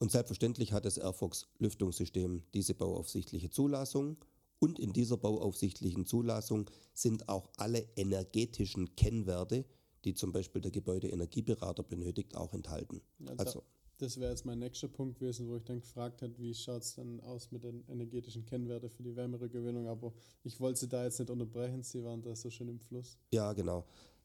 Und 0.00 0.10
selbstverständlich 0.10 0.72
hat 0.72 0.84
das 0.84 0.98
Airfox 0.98 1.46
Lüftungssystem 1.60 2.42
diese 2.54 2.74
bauaufsichtliche 2.74 3.50
Zulassung. 3.50 4.16
Und 4.58 4.80
in 4.80 4.92
dieser 4.92 5.16
bauaufsichtlichen 5.16 6.06
Zulassung 6.06 6.68
sind 6.92 7.28
auch 7.28 7.50
alle 7.56 7.86
energetischen 7.94 8.96
Kennwerte, 8.96 9.64
die 10.04 10.14
zum 10.14 10.32
Beispiel 10.32 10.60
der 10.60 10.70
Gebäudeenergieberater 10.70 11.82
benötigt, 11.82 12.36
auch 12.36 12.52
enthalten. 12.54 13.00
Ja, 13.18 13.32
also, 13.36 13.62
das 13.98 14.18
wäre 14.18 14.30
jetzt 14.30 14.44
mein 14.44 14.58
nächster 14.58 14.88
Punkt 14.88 15.20
gewesen, 15.20 15.48
wo 15.48 15.56
ich 15.56 15.64
dann 15.64 15.80
gefragt 15.80 16.22
hätte, 16.22 16.36
wie 16.38 16.54
schaut 16.54 16.82
es 16.82 16.96
dann 16.96 17.20
aus 17.20 17.52
mit 17.52 17.62
den 17.62 17.84
energetischen 17.88 18.44
Kennwerten 18.44 18.90
für 18.90 19.02
die 19.02 19.14
Wärmerückgewinnung. 19.14 19.86
Aber 19.86 20.12
ich 20.42 20.58
wollte 20.58 20.80
Sie 20.80 20.88
da 20.88 21.04
jetzt 21.04 21.20
nicht 21.20 21.30
unterbrechen, 21.30 21.82
Sie 21.82 22.02
waren 22.02 22.20
da 22.20 22.34
so 22.34 22.50
schön 22.50 22.68
im 22.68 22.80
Fluss. 22.80 23.16
Ja, 23.32 23.52
genau. 23.52 23.84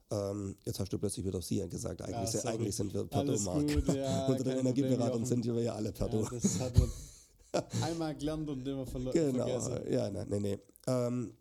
Ähm, 0.10 0.56
jetzt 0.64 0.80
hast 0.80 0.92
du 0.92 0.98
plötzlich 0.98 1.26
wieder 1.26 1.42
Sie 1.42 1.68
gesagt. 1.70 2.02
Eigentlich, 2.02 2.34
ja, 2.34 2.50
eigentlich 2.50 2.76
sind 2.76 2.94
wir 2.94 3.04
Perdo-Mark. 3.06 3.96
Ja, 3.96 4.26
Unter 4.28 4.44
den 4.44 4.60
Energieberatern 4.60 5.26
sind 5.26 5.46
wir 5.46 5.62
ja 5.62 5.76
alle 5.76 5.92
Perdo. 5.92 6.24
Ja, 6.24 6.30
das 6.32 6.60
hat 6.60 6.78
man 6.80 6.92
einmal 7.84 8.16
gelernt 8.16 8.50
und 8.50 8.68
immer 8.68 8.86
verlo 8.86 9.12
genau. 9.12 9.46
vergessen. 9.46 9.84
Genau, 9.84 9.96
ja, 9.96 10.10
nein, 10.10 10.28
nein. 10.30 10.42
Nee. 10.42 10.60
Ähm, 10.88 11.34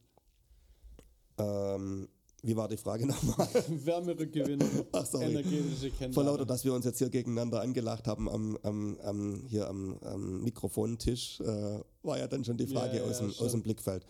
ähm, 1.38 2.08
wie 2.42 2.56
war 2.56 2.68
die 2.68 2.76
Frage 2.76 3.06
nochmal? 3.06 3.48
Wärmerückgewinnung, 3.68 4.68
Ach, 4.92 5.06
sorry. 5.06 5.26
energetische 5.26 5.90
Kennzahlen. 5.90 6.12
Vor 6.12 6.24
lauter, 6.24 6.46
dass 6.46 6.64
wir 6.64 6.72
uns 6.72 6.84
jetzt 6.84 6.98
hier 6.98 7.08
gegeneinander 7.08 7.60
angelacht 7.60 8.06
haben 8.06 8.28
am, 8.28 8.56
am, 8.62 8.98
am 9.02 9.42
hier 9.46 9.68
am, 9.68 9.98
am 10.02 10.42
Mikrofontisch, 10.42 11.40
äh, 11.40 11.80
war 12.02 12.18
ja 12.18 12.26
dann 12.28 12.44
schon 12.44 12.56
die 12.56 12.66
Frage 12.66 12.98
ja, 12.98 13.04
aus, 13.04 13.18
dem, 13.18 13.32
aus 13.38 13.52
dem 13.52 13.62
Blickfeld. 13.62 14.06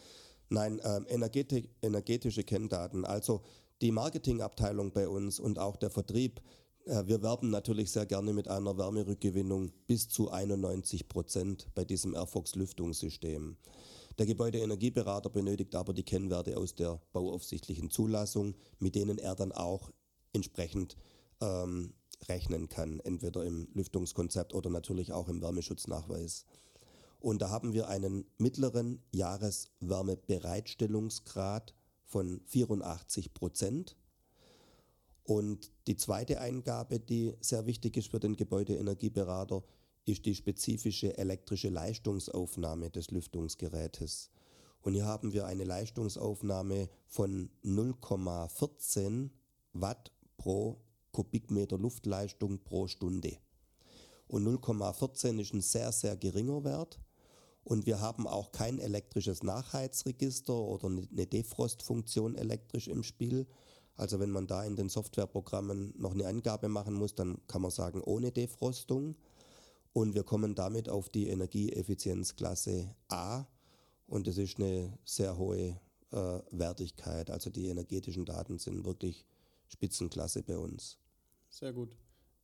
Nein, 0.49 0.80
ähm, 0.85 1.06
energetische 1.83 2.45
Kenndaten. 2.45 3.04
Also 3.04 3.42
die 3.80 3.90
Marketingabteilung 3.90 4.92
bei 4.92 5.09
uns 5.09 5.40
und 5.40 5.59
auch 5.59 5.76
der 5.76 5.90
Vertrieb, 5.90 6.40
äh, 6.87 7.06
wir 7.06 7.23
werben 7.23 7.50
natürlich 7.50 7.90
sehr 7.90 8.06
gerne 8.06 8.33
mit 8.33 8.49
einer 8.49 8.76
Wärmerückgewinnung 8.76 9.73
bis 9.87 10.09
zu 10.09 10.30
91 10.30 11.09
Prozent 11.09 11.68
bei 11.75 11.85
diesem 11.85 12.14
Airfox 12.14 12.54
Lüftungssystem. 12.54 13.56
Der 14.19 14.27
Gebäudeenergieberater 14.27 15.29
benötigt 15.29 15.75
aber 15.75 15.93
die 15.93 16.03
Kennwerte 16.03 16.57
aus 16.57 16.75
der 16.75 16.99
bauaufsichtlichen 17.13 17.91
Zulassung, 17.91 18.55
mit 18.79 18.95
denen 18.95 19.19
er 19.19 19.35
dann 19.35 19.53
auch 19.53 19.91
entsprechend 20.33 20.97
ähm, 21.43 21.93
rechnen 22.29 22.71
kann, 22.71 23.01
entweder 23.01 23.45
im 23.45 23.69
Lüftungskonzept 23.75 24.55
oder 24.55 24.71
natürlich 24.71 25.13
auch 25.13 25.29
im 25.29 25.43
Wärmeschutznachweis. 25.43 26.47
Und 27.21 27.43
da 27.43 27.51
haben 27.51 27.75
wir 27.75 27.89
einen 27.89 28.25
mittleren 28.39 29.03
Jahreswärmebereitstellungsgrad 29.13 31.75
von 32.05 32.41
84 32.47 33.35
Prozent. 33.35 33.99
Und 35.25 35.71
die 35.89 35.97
zweite 35.97 36.41
Eingabe, 36.41 37.01
die 37.01 37.35
sehr 37.41 37.67
wichtig 37.67 37.97
ist 37.97 38.11
für 38.11 38.21
den 38.21 38.37
Gebäudeenergieberater, 38.37 39.65
ist 40.07 40.25
die 40.25 40.35
spezifische 40.35 41.19
elektrische 41.19 41.69
Leistungsaufnahme 41.69 42.91
des 42.91 43.11
Lüftungsgerätes. 43.11 44.31
Und 44.81 44.95
hier 44.95 45.05
haben 45.05 45.33
wir 45.33 45.47
eine 45.47 45.65
Leistungsaufnahme 45.65 46.89
von 47.09 47.51
0,14 47.65 49.31
Watt 49.73 50.13
pro 50.37 50.81
Kubikmeter 51.11 51.77
Luftleistung 51.77 52.63
pro 52.63 52.87
Stunde. 52.87 53.37
Und 54.29 54.47
0,14 54.47 55.41
ist 55.41 55.55
ein 55.55 55.61
sehr, 55.61 55.91
sehr 55.91 56.17
geringer 56.17 56.63
Wert. 56.63 57.01
Und 57.65 57.87
wir 57.87 58.01
haben 58.01 58.29
auch 58.29 58.53
kein 58.53 58.79
elektrisches 58.79 59.43
Nachheizregister 59.43 60.55
oder 60.55 60.87
eine 60.87 61.27
Defrostfunktion 61.27 62.37
elektrisch 62.37 62.87
im 62.87 63.03
Spiel. 63.03 63.49
Also 63.97 64.21
wenn 64.21 64.31
man 64.31 64.47
da 64.47 64.63
in 64.63 64.77
den 64.77 64.89
Softwareprogrammen 64.89 65.95
noch 65.99 66.13
eine 66.13 66.29
Angabe 66.29 66.69
machen 66.69 66.95
muss, 66.95 67.17
dann 67.17 67.39
kann 67.49 67.63
man 67.63 67.73
sagen 67.73 68.03
ohne 68.03 68.31
Defrostung. 68.31 69.17
Und 69.97 70.15
wir 70.15 70.25
kommen 70.25 70.55
damit 70.55 70.91
auf 70.91 71.09
die 71.09 71.29
Energieeffizienzklasse 71.29 72.95
A. 73.09 73.47
Und 74.07 74.26
das 74.26 74.37
ist 74.37 74.59
eine 74.59 74.99
sehr 75.07 75.38
hohe 75.38 75.81
äh, 76.11 76.41
Wertigkeit. 76.50 77.31
Also 77.31 77.49
die 77.49 77.69
energetischen 77.69 78.26
Daten 78.26 78.59
sind 78.59 78.85
wirklich 78.85 79.25
Spitzenklasse 79.69 80.43
bei 80.43 80.59
uns. 80.59 80.99
Sehr 81.49 81.73
gut. 81.73 81.97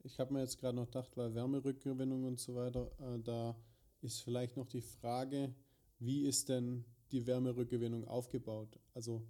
Ich 0.02 0.18
habe 0.18 0.32
mir 0.32 0.40
jetzt 0.40 0.56
gerade 0.56 0.76
noch 0.76 0.86
gedacht, 0.86 1.14
weil 1.14 1.34
Wärmerückgewinnung 1.34 2.24
und 2.24 2.40
so 2.40 2.54
weiter, 2.54 2.90
äh, 2.98 3.18
da 3.22 3.54
ist 4.00 4.22
vielleicht 4.22 4.56
noch 4.56 4.66
die 4.66 4.80
Frage, 4.80 5.54
wie 5.98 6.22
ist 6.22 6.48
denn 6.48 6.86
die 7.10 7.26
Wärmerückgewinnung 7.26 8.08
aufgebaut? 8.08 8.80
Also 8.94 9.26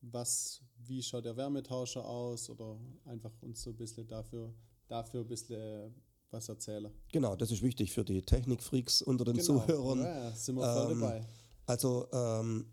was, 0.00 0.62
wie 0.78 1.02
schaut 1.02 1.26
der 1.26 1.36
Wärmetauscher 1.36 2.06
aus 2.06 2.48
oder 2.48 2.80
einfach 3.04 3.34
uns 3.42 3.60
so 3.60 3.68
ein 3.68 3.76
bisschen 3.76 4.08
dafür, 4.08 4.54
dafür 4.88 5.20
ein 5.20 5.28
bisschen 5.28 5.94
was 6.30 6.48
erzählen. 6.48 6.90
Genau, 7.12 7.36
das 7.36 7.50
ist 7.50 7.62
wichtig 7.62 7.92
für 7.92 8.04
die 8.04 8.22
Technikfreaks 8.22 9.02
unter 9.02 9.24
den 9.24 9.36
genau. 9.36 9.60
Zuhörern. 9.60 10.00
Ja, 10.00 10.30
sind 10.32 10.56
wir 10.56 10.62
voll 10.62 10.92
ähm, 10.92 11.00
dabei. 11.00 11.26
Also 11.66 12.08
ähm, 12.12 12.66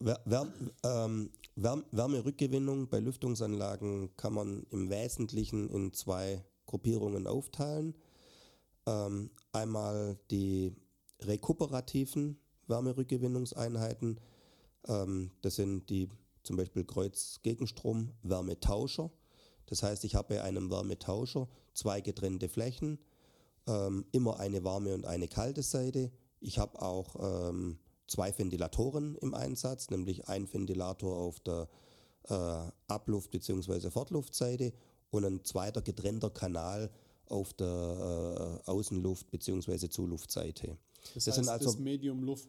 Wär, 0.00 0.52
ähm, 0.84 1.30
Wärmerückgewinnung 1.56 2.88
bei 2.88 3.00
Lüftungsanlagen 3.00 4.16
kann 4.16 4.32
man 4.32 4.64
im 4.70 4.88
Wesentlichen 4.90 5.68
in 5.70 5.92
zwei 5.92 6.44
Gruppierungen 6.66 7.26
aufteilen. 7.26 7.96
Ähm, 8.86 9.30
einmal 9.52 10.20
die 10.30 10.76
rekuperativen 11.20 12.38
Wärmerückgewinnungseinheiten. 12.66 14.20
Ähm, 14.86 15.32
das 15.42 15.56
sind 15.56 15.90
die 15.90 16.08
zum 16.42 16.56
Beispiel 16.56 16.84
Kreuz-Gegenstrom-Wärmetauscher. 16.84 19.10
Das 19.68 19.82
heißt, 19.82 20.04
ich 20.04 20.14
habe 20.14 20.34
bei 20.34 20.42
einem 20.42 20.70
Wärmetauscher 20.70 21.46
zwei 21.74 22.00
getrennte 22.00 22.48
Flächen, 22.48 22.98
ähm, 23.66 24.06
immer 24.12 24.40
eine 24.40 24.64
warme 24.64 24.94
und 24.94 25.04
eine 25.04 25.28
kalte 25.28 25.62
Seite. 25.62 26.10
Ich 26.40 26.58
habe 26.58 26.80
auch 26.80 27.16
ähm, 27.50 27.78
zwei 28.06 28.36
Ventilatoren 28.36 29.14
im 29.16 29.34
Einsatz, 29.34 29.90
nämlich 29.90 30.28
ein 30.28 30.52
Ventilator 30.52 31.16
auf 31.16 31.40
der 31.40 31.68
äh, 32.28 32.70
Abluft- 32.88 33.30
bzw. 33.30 33.90
Fortluftseite 33.90 34.72
und 35.10 35.24
ein 35.24 35.44
zweiter 35.44 35.82
getrennter 35.82 36.30
Kanal 36.30 36.90
auf 37.26 37.52
der 37.52 38.62
äh, 38.66 38.70
Außenluft- 38.70 39.30
bzw. 39.30 39.88
Zuluftseite. 39.90 40.78
Das, 41.14 41.24
das 41.24 41.38
heißt, 41.38 41.48
also 41.48 41.66
das 41.66 41.78
Medium 41.78 42.22
Luft, 42.22 42.48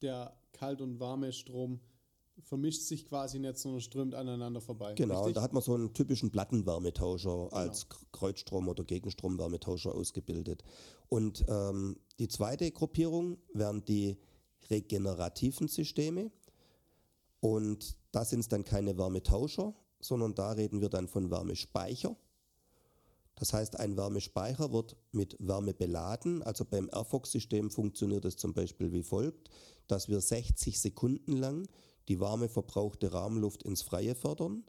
der 0.00 0.32
kalt 0.52 0.80
und 0.80 1.00
warme 1.00 1.32
Strom 1.32 1.80
vermischt 2.44 2.82
sich 2.82 3.06
quasi 3.06 3.38
nicht, 3.38 3.58
sondern 3.58 3.80
strömt 3.80 4.14
aneinander 4.14 4.60
vorbei. 4.60 4.94
Genau, 4.94 5.30
da 5.30 5.42
hat 5.42 5.52
man 5.52 5.62
so 5.62 5.74
einen 5.74 5.92
typischen 5.92 6.30
Plattenwärmetauscher 6.30 7.30
genau. 7.30 7.48
als 7.48 7.86
Kreuzstrom- 8.12 8.68
oder 8.68 8.84
Gegenstromwärmetauscher 8.84 9.94
ausgebildet. 9.94 10.64
Und 11.08 11.44
ähm, 11.48 11.96
die 12.18 12.28
zweite 12.28 12.70
Gruppierung 12.70 13.38
wären 13.52 13.84
die 13.84 14.16
regenerativen 14.70 15.68
Systeme. 15.68 16.30
Und 17.40 17.96
da 18.12 18.24
sind 18.24 18.40
es 18.40 18.48
dann 18.48 18.64
keine 18.64 18.96
Wärmetauscher, 18.98 19.74
sondern 20.00 20.34
da 20.34 20.52
reden 20.52 20.80
wir 20.80 20.88
dann 20.88 21.08
von 21.08 21.30
Wärmespeicher. 21.30 22.16
Das 23.36 23.54
heißt, 23.54 23.80
ein 23.80 23.96
Wärmespeicher 23.96 24.70
wird 24.70 24.96
mit 25.12 25.36
Wärme 25.40 25.72
beladen. 25.72 26.42
Also 26.42 26.66
beim 26.66 26.90
Airfox-System 26.92 27.70
funktioniert 27.70 28.26
es 28.26 28.36
zum 28.36 28.52
Beispiel 28.52 28.92
wie 28.92 29.02
folgt, 29.02 29.48
dass 29.86 30.08
wir 30.08 30.20
60 30.20 30.78
Sekunden 30.78 31.32
lang 31.36 31.66
die 32.10 32.18
warme 32.18 32.48
verbrauchte 32.48 33.12
Rahmenluft 33.12 33.62
ins 33.62 33.82
Freie 33.82 34.16
fördern 34.16 34.64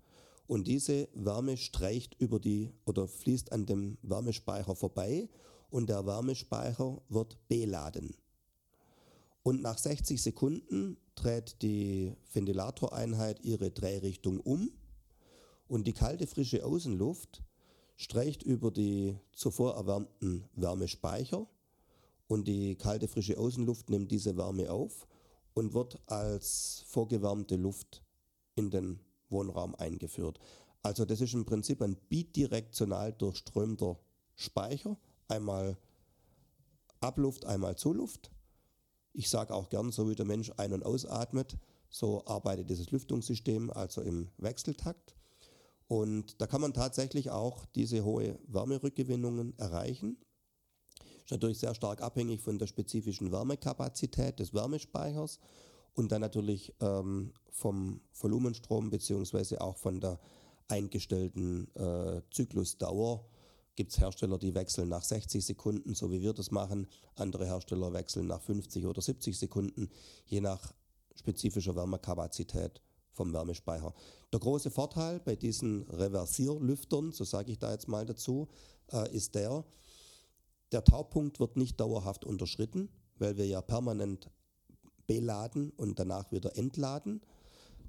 und 0.46 0.68
diese 0.68 1.10
Wärme 1.16 1.58
streicht 1.58 2.16
über 2.20 2.40
die 2.40 2.72
oder 2.86 3.08
fließt 3.08 3.52
an 3.52 3.66
dem 3.66 3.98
Wärmespeicher 4.04 4.76
vorbei 4.76 5.28
und 5.72 5.90
der 5.90 6.06
Wärmespeicher 6.06 7.02
wird 7.10 7.40
beladen. 7.48 8.16
Und 9.42 9.64
nach 9.64 9.80
60 9.80 10.22
Sekunden 10.22 10.98
dreht 11.16 11.64
die 11.64 12.14
Ventilatoreinheit 12.32 13.44
ihre 13.44 13.72
Drehrichtung 13.72 14.40
um 14.40 14.70
und 15.68 15.88
die 15.88 15.94
kalte, 15.94 16.28
frische 16.28 16.64
Außenluft 16.64 17.42
streicht 17.96 18.44
über 18.44 18.70
die 18.70 19.18
zuvor 19.34 19.78
erwärmten 19.78 20.48
Wärmespeicher 20.54 21.48
und 22.28 22.48
die 22.48 22.76
kalte, 22.76 23.08
frische 23.08 23.40
Außenluft 23.40 23.90
nimmt 23.90 24.12
diese 24.12 24.38
Wärme 24.38 24.72
auf 24.72 25.08
und 25.54 25.74
wird 25.74 26.00
als 26.08 26.84
vorgewärmte 26.88 27.56
Luft 27.56 28.04
in 28.56 28.70
den 28.70 29.00
Wohnraum 29.30 29.76
eingeführt. 29.76 30.40
Also 30.84 31.06
das 31.06 31.22
ist 31.22 31.34
im 31.34 31.46
Prinzip 31.46 31.82
ein 31.82 31.96
bidirektional 32.10 33.14
durchströmter 33.14 34.00
Speicher, 34.36 34.98
einmal 35.28 35.78
Abluft, 37.00 37.46
einmal 37.46 37.78
Zuluft. 37.78 38.32
Ich 39.14 39.30
sage 39.30 39.54
auch 39.54 39.70
gern, 39.70 39.92
so 39.92 40.10
wie 40.10 40.16
der 40.16 40.26
Mensch 40.26 40.52
ein- 40.58 40.74
und 40.74 40.86
ausatmet, 40.86 41.58
so 41.90 42.26
arbeitet 42.26 42.70
dieses 42.70 42.92
Lüftungssystem 42.92 43.70
also 43.70 44.02
im 44.02 44.30
Wechseltakt. 44.38 45.16
Und 45.88 46.40
da 46.40 46.48
kann 46.48 46.62
man 46.62 46.74
tatsächlich 46.74 47.32
auch 47.32 47.66
diese 47.66 48.06
hohe 48.06 48.40
Wärmerückgewinnungen 48.48 49.58
erreichen. 49.60 50.18
Ist 51.32 51.36
natürlich 51.36 51.60
sehr 51.60 51.74
stark 51.74 52.02
abhängig 52.02 52.42
von 52.42 52.60
der 52.60 52.68
spezifischen 52.68 53.32
Wärmekapazität 53.32 54.38
des 54.38 54.54
Wärmespeichers 54.54 55.40
und 55.94 56.12
dann 56.12 56.20
natürlich 56.20 56.74
ähm, 56.82 57.32
vom 57.50 58.02
Volumenstrom 58.12 58.90
beziehungsweise 58.90 59.62
auch 59.62 59.78
von 59.78 60.02
der 60.02 60.20
eingestellten 60.68 61.74
äh, 61.76 62.22
Zyklusdauer. 62.32 63.24
Gibt 63.78 63.94
es 63.94 64.00
Hersteller, 64.02 64.40
die 64.40 64.54
wechseln 64.56 64.90
nach 64.90 65.06
60 65.06 65.46
Sekunden, 65.46 65.96
so 65.96 66.12
wie 66.12 66.20
wir 66.22 66.34
das 66.34 66.52
machen. 66.52 66.86
Andere 67.16 67.46
Hersteller 67.46 67.94
wechseln 67.94 68.28
nach 68.28 68.42
50 68.42 68.86
oder 68.86 69.02
70 69.02 69.40
Sekunden, 69.40 69.90
je 70.26 70.42
nach 70.42 70.74
spezifischer 71.16 71.78
Wärmekapazität 71.78 72.82
vom 73.14 73.32
Wärmespeicher. 73.32 73.94
Der 74.34 74.42
große 74.42 74.70
Vorteil 74.70 75.22
bei 75.22 75.38
diesen 75.38 75.84
Reversierlüftern, 75.84 77.14
so 77.14 77.24
sage 77.24 77.54
ich 77.54 77.58
da 77.58 77.72
jetzt 77.72 77.88
mal 77.88 78.06
dazu, 78.06 78.50
äh, 78.92 79.16
ist 79.16 79.36
der, 79.36 79.64
der 80.72 80.84
Taupunkt 80.84 81.40
wird 81.40 81.58
nicht 81.58 81.80
dauerhaft 81.80 82.26
unterschritten, 82.26 82.90
weil 83.18 83.38
wir 83.38 83.46
ja 83.46 83.62
permanent 83.62 84.30
beladen 85.08 85.72
und 85.72 86.00
danach 86.00 86.32
wieder 86.32 86.58
entladen. 86.58 87.22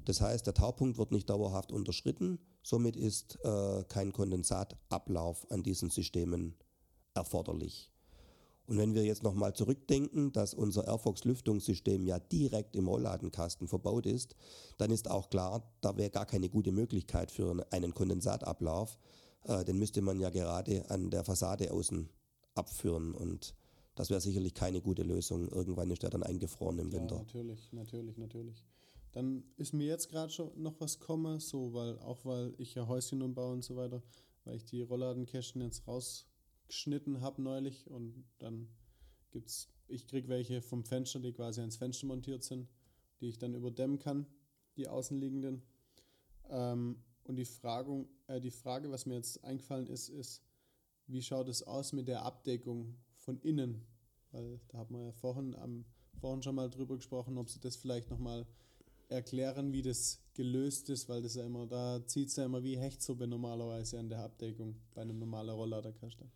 Das 0.05 0.21
heißt, 0.21 0.47
der 0.47 0.55
Taupunkt 0.55 0.99
wird 0.99 1.13
nicht 1.13 1.31
dauerhaft 1.31 1.71
unterschritten. 1.71 2.41
Somit 2.63 2.97
ist 2.97 3.39
äh, 3.45 3.85
kein 3.85 4.13
Kondensatablauf 4.13 5.49
an 5.51 5.63
diesen 5.63 5.91
Systemen 5.91 6.57
erforderlich. 7.15 7.93
Und 8.67 8.79
wenn 8.79 8.95
wir 8.95 9.05
jetzt 9.05 9.23
nochmal 9.23 9.55
zurückdenken, 9.55 10.33
dass 10.33 10.55
unser 10.55 10.87
Airfox 10.87 11.25
Lüftungssystem 11.25 12.07
ja 12.07 12.19
direkt 12.19 12.75
im 12.77 12.89
Rollladenkasten 12.89 13.69
verbaut 13.69 14.07
ist, 14.07 14.35
dann 14.79 14.91
ist 14.91 15.11
auch 15.11 15.31
klar, 15.31 15.63
da 15.81 15.97
wäre 15.97 16.11
gar 16.11 16.27
keine 16.27 16.49
gute 16.49 16.73
Möglichkeit 16.73 17.31
für 17.31 17.67
einen 17.71 17.95
Kondensatablauf. 17.95 18.99
Äh, 19.45 19.65
den 19.65 19.79
müsste 19.79 20.01
man 20.01 20.19
ja 20.21 20.31
gerade 20.31 20.89
an 20.91 21.11
der 21.11 21.25
Fassade 21.25 21.73
außen 21.73 22.09
abführen 22.55 23.15
und 23.15 23.55
das 23.95 24.09
wäre 24.11 24.21
sicherlich 24.21 24.55
keine 24.55 24.81
gute 24.81 25.03
Lösung. 25.03 25.49
Irgendwann 25.49 25.91
ist 25.91 26.03
der 26.03 26.11
dann 26.11 26.23
eingefroren 26.23 26.79
im 26.79 26.93
Winter. 26.93 27.17
Ja, 27.17 27.23
natürlich, 27.23 27.73
natürlich, 27.73 28.17
natürlich. 28.17 28.65
Dann 29.13 29.45
ist 29.59 29.75
mir 29.75 29.87
jetzt 29.87 30.09
gerade 30.09 30.33
schon 30.33 30.51
noch 30.61 30.81
was 30.81 30.99
gekommen, 30.99 31.39
so, 31.41 31.75
weil 31.75 31.99
auch 31.99 32.25
weil 32.25 32.55
ich 32.57 32.75
ja 32.75 32.87
Häuschen 32.87 33.21
umbaue 33.21 33.53
und 33.53 33.63
so 33.63 33.77
weiter, 33.77 34.03
weil 34.45 34.57
ich 34.57 34.65
die 34.65 34.81
Rollladenkästen 34.81 35.61
jetzt 35.61 35.87
raus 35.87 36.27
geschnitten 36.67 37.21
habe 37.21 37.43
neulich 37.43 37.87
und 37.91 38.25
dann 38.39 38.69
gibt's, 39.31 39.69
ich 39.89 40.07
kriege 40.07 40.29
welche 40.29 40.63
vom 40.63 40.85
Fenster, 40.85 41.21
die 41.21 41.33
quasi 41.33 41.61
ans 41.61 41.77
Fenster 41.77 42.07
montiert 42.07 42.43
sind, 42.43 42.69
die 43.21 43.29
ich 43.29 43.39
dann 43.39 43.55
überdämmen 43.55 43.99
kann, 43.99 44.27
die 44.77 44.89
außenliegenden. 44.89 45.63
Ähm, 46.49 47.03
und 47.25 47.37
die, 47.37 47.45
Fragung, 47.45 48.09
äh, 48.27 48.41
die 48.41 48.51
Frage, 48.51 48.91
was 48.91 49.05
mir 49.05 49.15
jetzt 49.15 49.45
eingefallen 49.45 49.87
ist, 49.87 50.09
ist, 50.09 50.43
wie 51.13 51.23
schaut 51.23 51.49
es 51.49 51.63
aus 51.63 51.93
mit 51.93 52.09
der 52.09 52.23
Abdeckung 52.23 52.95
von 53.17 53.39
innen? 53.41 53.85
Weil 54.31 54.61
da 54.69 54.79
hat 54.79 54.91
man 54.91 55.03
ja 55.03 55.13
vorhin, 55.13 55.55
am, 55.55 55.85
vorhin 56.21 56.43
schon 56.43 56.55
mal 56.55 56.71
drüber 56.71 56.97
gesprochen, 56.97 57.39
ob 57.39 57.51
sie 57.51 57.61
das 57.61 57.77
vielleicht 57.77 58.11
nochmal 58.11 58.47
erklären, 59.09 59.73
wie 59.73 59.83
das 59.83 60.21
gelöst 60.35 60.89
ist, 60.89 61.09
weil 61.09 61.23
das 61.23 61.35
ja 61.35 61.45
immer, 61.45 61.67
da 61.67 62.05
zieht 62.07 62.29
es 62.29 62.37
ja 62.37 62.47
immer 62.47 62.63
wie 62.63 62.79
Hechtsuppe 62.79 63.27
normalerweise 63.27 63.99
an 63.99 64.09
der 64.09 64.21
Abdeckung 64.21 64.77
bei 64.95 65.03
einem 65.03 65.19
normalen 65.19 65.51
Rollladerkasten. 65.51 66.31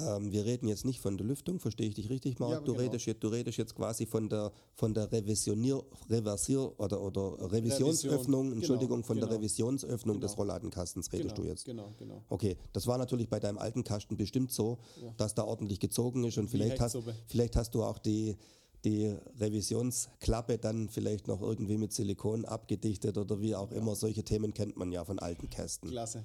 Ähm, 0.00 0.32
wir 0.32 0.44
reden 0.44 0.68
jetzt 0.68 0.84
nicht 0.84 1.00
von 1.00 1.16
der 1.16 1.26
Lüftung, 1.26 1.60
verstehe 1.60 1.88
ich 1.88 1.94
dich 1.94 2.10
richtig, 2.10 2.38
Marc? 2.38 2.52
Ja, 2.52 2.60
du, 2.60 2.72
genau. 2.72 2.84
redest 2.84 3.06
jetzt, 3.06 3.22
du 3.22 3.28
redest 3.28 3.58
jetzt 3.58 3.74
quasi 3.74 4.06
von 4.06 4.28
der, 4.28 4.52
von 4.74 4.94
der 4.94 5.10
Revisionier, 5.10 5.82
Reversier- 6.08 6.72
oder, 6.78 7.00
oder 7.00 7.52
Revisionsöffnung, 7.52 8.46
Revision, 8.46 8.52
Entschuldigung, 8.52 8.96
genau, 8.98 9.06
von 9.06 9.16
genau. 9.16 9.28
der 9.28 9.38
Revisionsöffnung 9.38 10.20
des 10.20 10.32
genau. 10.32 10.42
Rollladenkastens 10.42 11.12
redest 11.12 11.34
genau, 11.34 11.42
du 11.42 11.48
jetzt. 11.48 11.64
Genau, 11.64 11.94
genau. 11.98 12.22
Okay, 12.28 12.56
das 12.72 12.86
war 12.86 12.98
natürlich 12.98 13.28
bei 13.28 13.40
deinem 13.40 13.58
alten 13.58 13.84
Kasten 13.84 14.16
bestimmt 14.16 14.52
so, 14.52 14.78
ja. 15.02 15.12
dass 15.16 15.34
da 15.34 15.44
ordentlich 15.44 15.80
gezogen 15.80 16.24
ist 16.24 16.38
und 16.38 16.48
vielleicht 16.48 16.80
hast, 16.80 16.98
vielleicht 17.26 17.56
hast 17.56 17.74
du 17.74 17.82
auch 17.82 17.98
die, 17.98 18.36
die 18.84 19.16
Revisionsklappe 19.40 20.58
dann 20.58 20.88
vielleicht 20.88 21.28
noch 21.28 21.42
irgendwie 21.42 21.76
mit 21.76 21.92
Silikon 21.92 22.44
abgedichtet 22.44 23.18
oder 23.18 23.40
wie 23.40 23.54
auch 23.54 23.70
ja. 23.70 23.78
immer. 23.78 23.96
Solche 23.96 24.24
Themen 24.24 24.54
kennt 24.54 24.76
man 24.76 24.92
ja 24.92 25.04
von 25.04 25.18
alten 25.18 25.50
Kästen. 25.50 25.90
Klasse. 25.90 26.24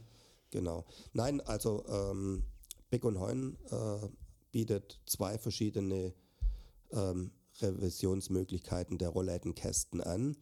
Genau. 0.51 0.86
Nein, 1.13 1.41
also 1.41 1.84
ähm, 1.88 2.43
Beck 2.91 3.06
und 3.06 3.19
Heun 3.19 3.58
äh, 3.71 4.08
bietet 4.51 4.99
zwei 5.08 5.39
verschiedene 5.39 6.13
ähm, 6.91 7.32
Revisionsmöglichkeiten 7.60 8.97
der 8.97 9.10
Rolllädenkästen 9.10 10.01
an. 10.01 10.38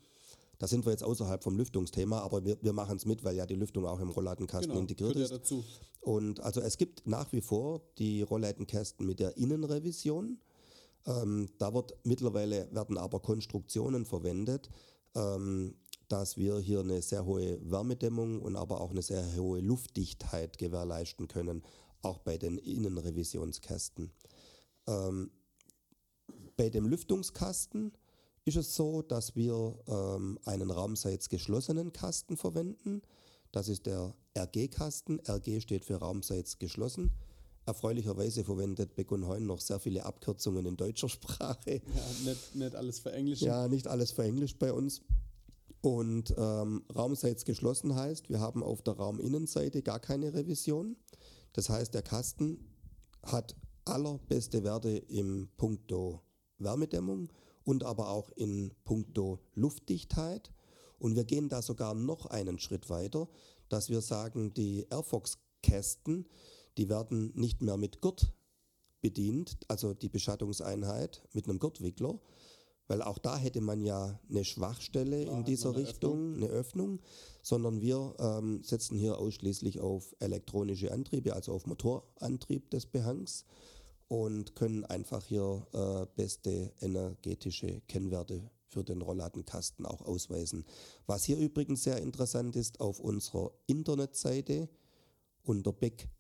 Da 0.58 0.68
sind 0.68 0.86
wir 0.86 0.92
jetzt 0.92 1.04
außerhalb 1.04 1.42
vom 1.42 1.56
Lüftungsthema, 1.56 2.20
aber 2.20 2.44
wir, 2.44 2.58
wir 2.62 2.74
machen 2.74 2.98
es 2.98 3.06
mit, 3.06 3.24
weil 3.24 3.36
ja 3.36 3.46
die 3.46 3.56
Lüftung 3.56 3.86
auch 3.86 4.00
im 4.00 4.10
Rollladenkasten 4.10 4.72
genau, 4.72 4.82
integriert 4.82 5.16
ist. 5.16 5.32
Dazu. 5.32 5.64
Und 6.02 6.42
also 6.42 6.60
es 6.60 6.78
gibt 6.78 7.08
nach 7.08 7.32
wie 7.32 7.42
vor 7.42 7.82
die 7.98 8.24
Rolllädenkästen 8.24 9.06
mit 9.06 9.20
der 9.20 9.38
Innenrevision. 9.38 10.40
Ähm, 11.06 11.50
da 11.60 11.74
wird 11.74 11.96
mittlerweile 12.04 12.68
werden 12.74 12.98
aber 12.98 13.22
Konstruktionen 13.22 14.06
verwendet, 14.06 14.70
ähm, 15.16 15.76
dass 16.10 16.36
wir 16.36 16.60
hier 16.60 16.80
eine 16.80 17.02
sehr 17.04 17.26
hohe 17.26 17.60
Wärmedämmung 17.70 18.42
und 18.42 18.56
aber 18.56 18.82
auch 18.82 18.90
eine 18.90 19.04
sehr 19.04 19.24
hohe 19.38 19.62
Luftdichtheit 19.62 20.58
gewährleisten 20.58 21.28
können 21.28 21.64
auch 22.02 22.20
bei 22.20 22.38
den 22.38 22.58
Innenrevisionskästen. 22.58 24.12
Ähm, 24.88 25.32
bei 26.58 26.70
dem 26.70 26.88
Lüftungskasten 26.88 27.94
ist 28.46 28.58
es 28.58 28.76
so, 28.76 29.02
dass 29.02 29.36
wir 29.36 29.78
ähm, 29.88 30.40
einen 30.46 30.72
raumseits 30.72 31.30
geschlossenen 31.30 31.94
Kasten 31.94 32.38
verwenden. 32.38 33.02
Das 33.52 33.68
ist 33.68 33.86
der 33.86 34.14
RG-Kasten. 34.38 35.20
RG 35.28 35.62
steht 35.62 35.86
für 35.86 35.96
raumseits 35.96 36.60
geschlossen. 36.60 37.12
Erfreulicherweise 37.66 38.44
verwendet 38.44 38.96
Beck 38.96 39.12
und 39.12 39.28
Heun 39.28 39.46
noch 39.46 39.62
sehr 39.62 39.80
viele 39.80 40.06
Abkürzungen 40.06 40.66
in 40.66 40.76
deutscher 40.76 41.10
Sprache. 41.10 41.82
Ja, 41.96 42.32
nicht, 42.32 42.56
nicht 42.56 42.76
alles 42.76 43.00
für 43.00 43.12
Englisch. 43.12 43.42
Ja, 43.42 43.68
nicht 43.68 43.88
alles 43.88 44.12
für 44.12 44.24
Englisch 44.24 44.58
bei 44.58 44.74
uns. 44.74 45.02
Und 45.82 46.34
ähm, 46.38 46.84
raumseits 46.94 47.46
geschlossen 47.46 47.96
heißt, 47.96 48.30
wir 48.30 48.40
haben 48.40 48.64
auf 48.64 48.82
der 48.82 48.96
Rauminnenseite 48.96 49.82
gar 49.82 50.00
keine 50.00 50.34
Revision. 50.34 50.98
Das 51.54 51.70
heißt, 51.70 51.94
der 51.94 52.02
Kasten 52.02 52.60
hat 53.24 53.56
allerbeste 53.86 54.64
Werte 54.64 54.90
im 54.90 55.50
Punkto 55.58 56.22
Wärmedämmung 56.58 57.32
und 57.64 57.84
aber 57.84 58.10
auch 58.10 58.30
in 58.32 58.72
puncto 58.84 59.40
Luftdichtheit. 59.56 60.52
Und 60.98 61.16
wir 61.16 61.24
gehen 61.24 61.50
da 61.50 61.62
sogar 61.62 61.94
noch 61.94 62.26
einen 62.26 62.60
Schritt 62.60 62.90
weiter, 62.90 63.30
dass 63.70 63.90
wir 63.90 64.02
sagen, 64.02 64.54
die 64.54 64.86
Airfox-Kästen, 64.90 66.28
die 66.78 66.90
werden 66.90 67.32
nicht 67.36 67.62
mehr 67.62 67.78
mit 67.78 68.02
Gurt 68.02 68.34
bedient, 69.02 69.58
also 69.68 69.94
die 69.94 70.10
Beschattungseinheit 70.10 71.24
mit 71.34 71.48
einem 71.48 71.60
Gurtwickler, 71.60 72.20
weil 72.90 73.02
auch 73.04 73.20
da 73.20 73.38
hätte 73.38 73.62
man 73.62 73.82
ja 73.82 74.20
eine 74.30 74.44
Schwachstelle 74.44 75.24
da 75.26 75.32
in 75.32 75.46
dieser 75.46 75.70
eine 75.70 75.78
Richtung, 75.78 76.34
Öffnung. 76.34 76.36
eine 76.36 76.48
Öffnung, 76.48 77.00
sondern 77.44 77.80
wir 77.82 78.16
ähm, 78.20 78.62
setzen 78.64 78.98
hier 78.98 79.20
ausschließlich 79.20 79.80
auf 79.80 80.16
elektronische 80.20 80.92
Antriebe, 80.92 81.34
also 81.34 81.54
auf 81.54 81.68
Motorantrieb 81.68 82.72
des 82.72 82.88
Behangs 82.88 83.46
und 84.08 84.56
können 84.56 84.86
einfach 84.86 85.24
hier 85.24 85.68
äh, 85.72 86.08
beste 86.16 86.74
energetische 86.82 87.82
Kennwerte 87.88 88.50
für 88.68 88.84
den 88.84 89.04
Rollladenkasten 89.04 89.86
auch 89.86 90.02
ausweisen. 90.02 90.66
Was 91.06 91.26
hier 91.26 91.38
übrigens 91.38 91.84
sehr 91.84 92.02
interessant 92.02 92.56
ist, 92.56 92.80
auf 92.82 93.00
unserer 93.00 93.52
Internetseite 93.68 94.68
unter 95.44 95.74
beck-heun.de 95.74 96.18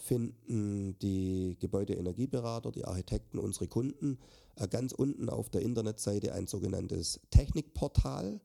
finden 0.00 0.98
die 0.98 1.56
Gebäudeenergieberater, 1.60 2.72
die 2.72 2.84
Architekten, 2.84 3.38
unsere 3.38 3.68
Kunden 3.68 4.18
ganz 4.70 4.92
unten 4.92 5.28
auf 5.28 5.48
der 5.48 5.62
Internetseite 5.62 6.32
ein 6.32 6.46
sogenanntes 6.46 7.20
Technikportal. 7.30 8.40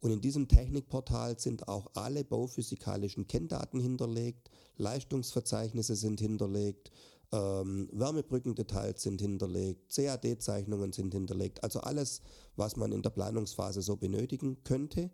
Und 0.00 0.10
in 0.10 0.20
diesem 0.20 0.48
Technikportal 0.48 1.38
sind 1.38 1.68
auch 1.68 1.90
alle 1.94 2.24
bauphysikalischen 2.24 3.28
Kenndaten 3.28 3.78
hinterlegt, 3.78 4.50
Leistungsverzeichnisse 4.76 5.94
sind 5.94 6.20
hinterlegt, 6.20 6.90
ähm, 7.30 7.88
Wärmebrückendetails 7.92 9.02
sind 9.02 9.20
hinterlegt, 9.20 9.94
CAD-Zeichnungen 9.94 10.92
sind 10.92 11.14
hinterlegt, 11.14 11.62
also 11.62 11.80
alles, 11.80 12.20
was 12.56 12.76
man 12.76 12.90
in 12.92 13.02
der 13.02 13.10
Planungsphase 13.10 13.80
so 13.80 13.96
benötigen 13.96 14.64
könnte. 14.64 15.10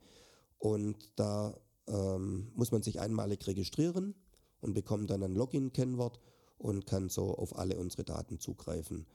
Und 0.59 1.13
da 1.17 1.55
ähm, 1.87 2.51
muss 2.55 2.73
man 2.73 2.83
sich 2.83 2.99
einmalig 2.99 3.47
registrieren 3.47 4.15
und 4.61 4.75
bekommt 4.75 5.11
dann 5.11 5.23
ein 5.23 5.35
Login-Kennwort 5.35 6.19
und 6.59 6.87
kann 6.87 7.09
so 7.09 7.35
auf 7.35 7.57
alle 7.57 7.79
unsere 7.79 8.05
Daten 8.05 8.41
zugreifen. 8.41 9.07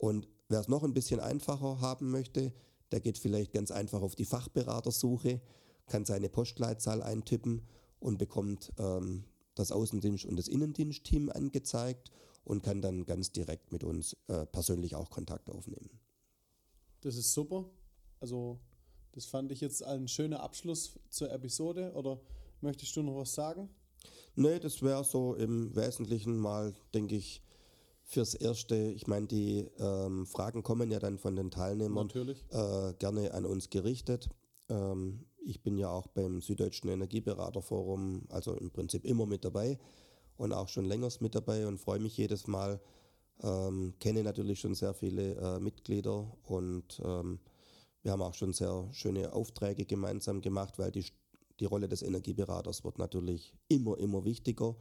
Und 0.00 0.26
wer 0.48 0.60
es 0.60 0.68
noch 0.68 0.82
ein 0.82 0.94
bisschen 0.94 1.20
einfacher 1.20 1.82
haben 1.82 2.10
möchte, 2.10 2.54
der 2.90 3.00
geht 3.00 3.18
vielleicht 3.18 3.52
ganz 3.52 3.70
einfach 3.70 4.00
auf 4.00 4.16
die 4.16 4.24
Fachberatersuche, 4.24 5.42
kann 5.86 6.06
seine 6.06 6.30
Postleitzahl 6.30 7.02
eintippen 7.02 7.66
und 7.98 8.16
bekommt 8.16 8.72
ähm, 8.78 9.24
das 9.54 9.70
Außendienst- 9.70 10.24
und 10.24 10.36
das 10.36 10.48
Innendienstteam 10.48 11.28
angezeigt 11.28 12.10
und 12.44 12.62
kann 12.62 12.80
dann 12.80 13.04
ganz 13.04 13.30
direkt 13.30 13.72
mit 13.72 13.84
uns 13.84 14.16
äh, 14.28 14.46
persönlich 14.46 14.94
auch 14.94 15.10
Kontakt 15.10 15.50
aufnehmen. 15.50 15.90
Das 17.02 17.16
ist 17.16 17.34
super. 17.34 17.68
Also 18.20 18.58
das 19.12 19.26
fand 19.26 19.52
ich 19.52 19.60
jetzt 19.60 19.82
ein 19.82 20.08
schöner 20.08 20.40
Abschluss 20.40 20.98
zur 21.10 21.30
Episode. 21.30 21.92
Oder 21.92 22.18
möchtest 22.62 22.96
du 22.96 23.02
noch 23.02 23.16
was 23.16 23.34
sagen? 23.34 23.68
Nee, 24.34 24.58
das 24.60 24.80
wäre 24.80 25.04
so 25.04 25.34
im 25.34 25.76
Wesentlichen 25.76 26.38
mal, 26.38 26.74
denke 26.94 27.16
ich, 27.16 27.42
fürs 28.10 28.34
Erste. 28.34 28.74
Ich 28.74 29.06
meine, 29.06 29.28
die 29.28 29.70
ähm, 29.78 30.26
Fragen 30.26 30.64
kommen 30.64 30.90
ja 30.90 30.98
dann 30.98 31.16
von 31.16 31.36
den 31.36 31.52
Teilnehmern 31.52 32.10
äh, 32.50 32.92
gerne 32.98 33.32
an 33.32 33.46
uns 33.46 33.70
gerichtet. 33.70 34.28
Ähm, 34.68 35.26
ich 35.44 35.62
bin 35.62 35.78
ja 35.78 35.90
auch 35.90 36.08
beim 36.08 36.40
Süddeutschen 36.40 36.90
Energieberaterforum, 36.90 38.26
also 38.28 38.54
im 38.54 38.72
Prinzip 38.72 39.04
immer 39.04 39.26
mit 39.26 39.44
dabei 39.44 39.78
und 40.36 40.52
auch 40.52 40.68
schon 40.68 40.86
länger 40.86 41.08
mit 41.20 41.36
dabei 41.36 41.68
und 41.68 41.78
freue 41.78 42.00
mich 42.00 42.16
jedes 42.16 42.48
Mal. 42.48 42.80
Ähm, 43.42 43.94
kenne 44.00 44.24
natürlich 44.24 44.58
schon 44.58 44.74
sehr 44.74 44.92
viele 44.92 45.36
äh, 45.36 45.60
Mitglieder 45.60 46.36
und 46.42 47.00
ähm, 47.04 47.38
wir 48.02 48.10
haben 48.10 48.22
auch 48.22 48.34
schon 48.34 48.52
sehr 48.52 48.88
schöne 48.92 49.32
Aufträge 49.32 49.86
gemeinsam 49.86 50.40
gemacht, 50.40 50.80
weil 50.80 50.90
die, 50.90 51.06
die 51.60 51.64
Rolle 51.64 51.88
des 51.88 52.02
Energieberaters 52.02 52.82
wird 52.82 52.98
natürlich 52.98 53.54
immer, 53.68 53.98
immer 53.98 54.24
wichtiger. 54.24 54.74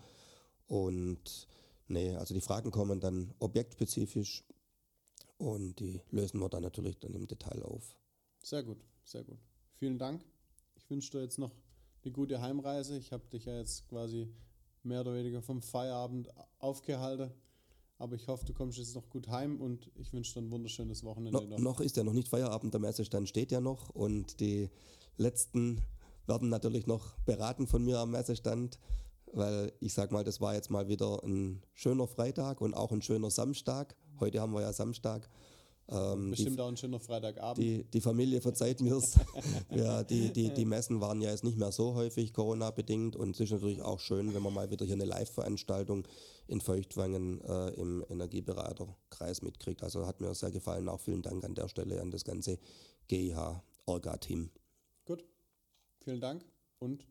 Und 0.68 1.48
nee, 1.90 2.16
also 2.16 2.34
die 2.34 2.42
Fragen 2.42 2.72
kommen 2.72 3.00
dann 3.00 3.34
objektspezifisch 3.40 4.44
und 5.38 5.80
die 5.80 6.02
lösen 6.12 6.40
wir 6.40 6.50
dann 6.50 6.64
natürlich 6.64 7.00
dann 7.00 7.14
im 7.14 7.28
Detail 7.28 7.64
auf. 7.64 7.96
Sehr 8.44 8.64
gut, 8.64 8.84
sehr 9.04 9.24
gut. 9.24 9.40
Vielen 9.74 9.98
Dank. 9.98 10.24
Ich 10.76 10.90
wünsche 10.90 11.12
dir 11.12 11.22
jetzt 11.22 11.38
noch 11.38 11.52
eine 12.04 12.12
gute 12.12 12.42
Heimreise. 12.42 12.98
Ich 12.98 13.12
habe 13.12 13.28
dich 13.28 13.46
ja 13.46 13.58
jetzt 13.58 13.88
quasi 13.88 14.28
mehr 14.84 15.02
oder 15.02 15.14
weniger 15.14 15.42
vom 15.42 15.62
Feierabend 15.62 16.30
aufgehalten. 16.60 17.32
Aber 17.98 18.16
ich 18.16 18.28
hoffe, 18.28 18.46
du 18.46 18.54
kommst 18.54 18.78
jetzt 18.78 18.96
noch 18.96 19.10
gut 19.10 19.28
heim 19.28 19.60
und 19.60 19.92
ich 19.96 20.14
wünsche 20.14 20.34
dir 20.34 20.46
ein 20.46 20.52
wunderschönes 20.52 21.04
Wochenende. 21.04 21.46
No, 21.48 21.60
noch 21.60 21.82
ist 21.82 21.98
ja 21.98 22.04
noch 22.04 22.14
nicht 22.14 22.30
Feierabend, 22.30 22.74
der 22.74 22.80
Messestand 22.80 23.28
steht 23.28 23.52
ja 23.52 23.60
noch 23.60 23.90
und 23.90 24.40
die 24.40 24.70
letzten 25.18 25.82
werden 26.26 26.48
natürlich 26.48 26.88
noch 26.88 27.18
beraten 27.26 27.68
von 27.68 27.84
mir 27.84 28.00
am 28.00 28.12
Messestand, 28.12 28.80
weil 29.34 29.72
ich 29.80 29.94
sag 29.94 30.12
mal, 30.12 30.24
das 30.24 30.42
war 30.42 30.54
jetzt 30.56 30.70
mal 30.70 30.88
wieder 30.88 31.24
ein 31.24 31.62
schöner 31.74 32.08
Freitag 32.08 32.62
und 32.62 32.74
auch 32.74 32.92
ein 32.92 33.02
schöner 33.02 33.30
Samstag. 33.30 33.96
Heute 34.20 34.42
haben 34.42 34.54
wir 34.54 34.62
ja 34.62 34.74
Samstag. 34.74 35.30
Ähm, 35.92 36.30
Bestimmt 36.30 36.58
die, 36.58 36.62
auch 36.62 36.68
ein 36.68 36.78
schöner 36.78 37.00
Freitagabend. 37.00 37.58
Die, 37.58 37.84
die 37.84 38.02
Familie 38.02 38.42
verzeiht 38.42 38.80
mir 38.80 38.98
es. 38.98 39.16
ja, 39.76 40.04
die, 40.04 40.32
die, 40.32 40.54
die 40.54 40.66
Messen 40.66 41.02
waren 41.02 41.20
ja 41.22 41.32
jetzt 41.32 41.44
nicht 41.44 41.58
mehr 41.58 41.72
so 41.72 41.96
häufig 41.96 42.34
Corona-bedingt 42.34 43.16
und 43.16 43.32
es 43.32 43.40
ist 43.40 43.52
natürlich 43.52 43.82
auch 43.82 44.00
schön, 44.00 44.34
wenn 44.36 44.44
man 44.44 44.54
mal 44.54 44.70
wieder 44.70 44.86
hier 44.86 44.96
eine 44.96 45.06
Live-Veranstaltung 45.06 46.08
in 46.48 46.62
Feuchtwangen 46.62 47.42
äh, 47.42 47.70
im 47.70 48.06
Energieberaterkreis 48.08 49.42
mitkriegt. 49.42 49.82
Also 49.82 50.06
hat 50.06 50.22
mir 50.22 50.34
sehr 50.36 50.52
gefallen. 50.52 50.90
Auch 50.90 51.00
vielen 51.00 51.24
Dank 51.24 51.44
an 51.44 51.56
der 51.56 51.68
Stelle 51.68 52.02
an 52.02 52.12
das 52.12 52.24
ganze 52.24 52.60
GIH-Orga-Team. 53.08 54.52
Gut, 55.06 55.26
vielen 56.04 56.22
Dank 56.22 56.46
und 56.78 57.04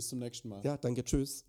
bis 0.00 0.08
zum 0.08 0.18
nächsten 0.18 0.48
Mal. 0.48 0.64
Ja, 0.64 0.78
danke, 0.78 1.04
tschüss. 1.04 1.44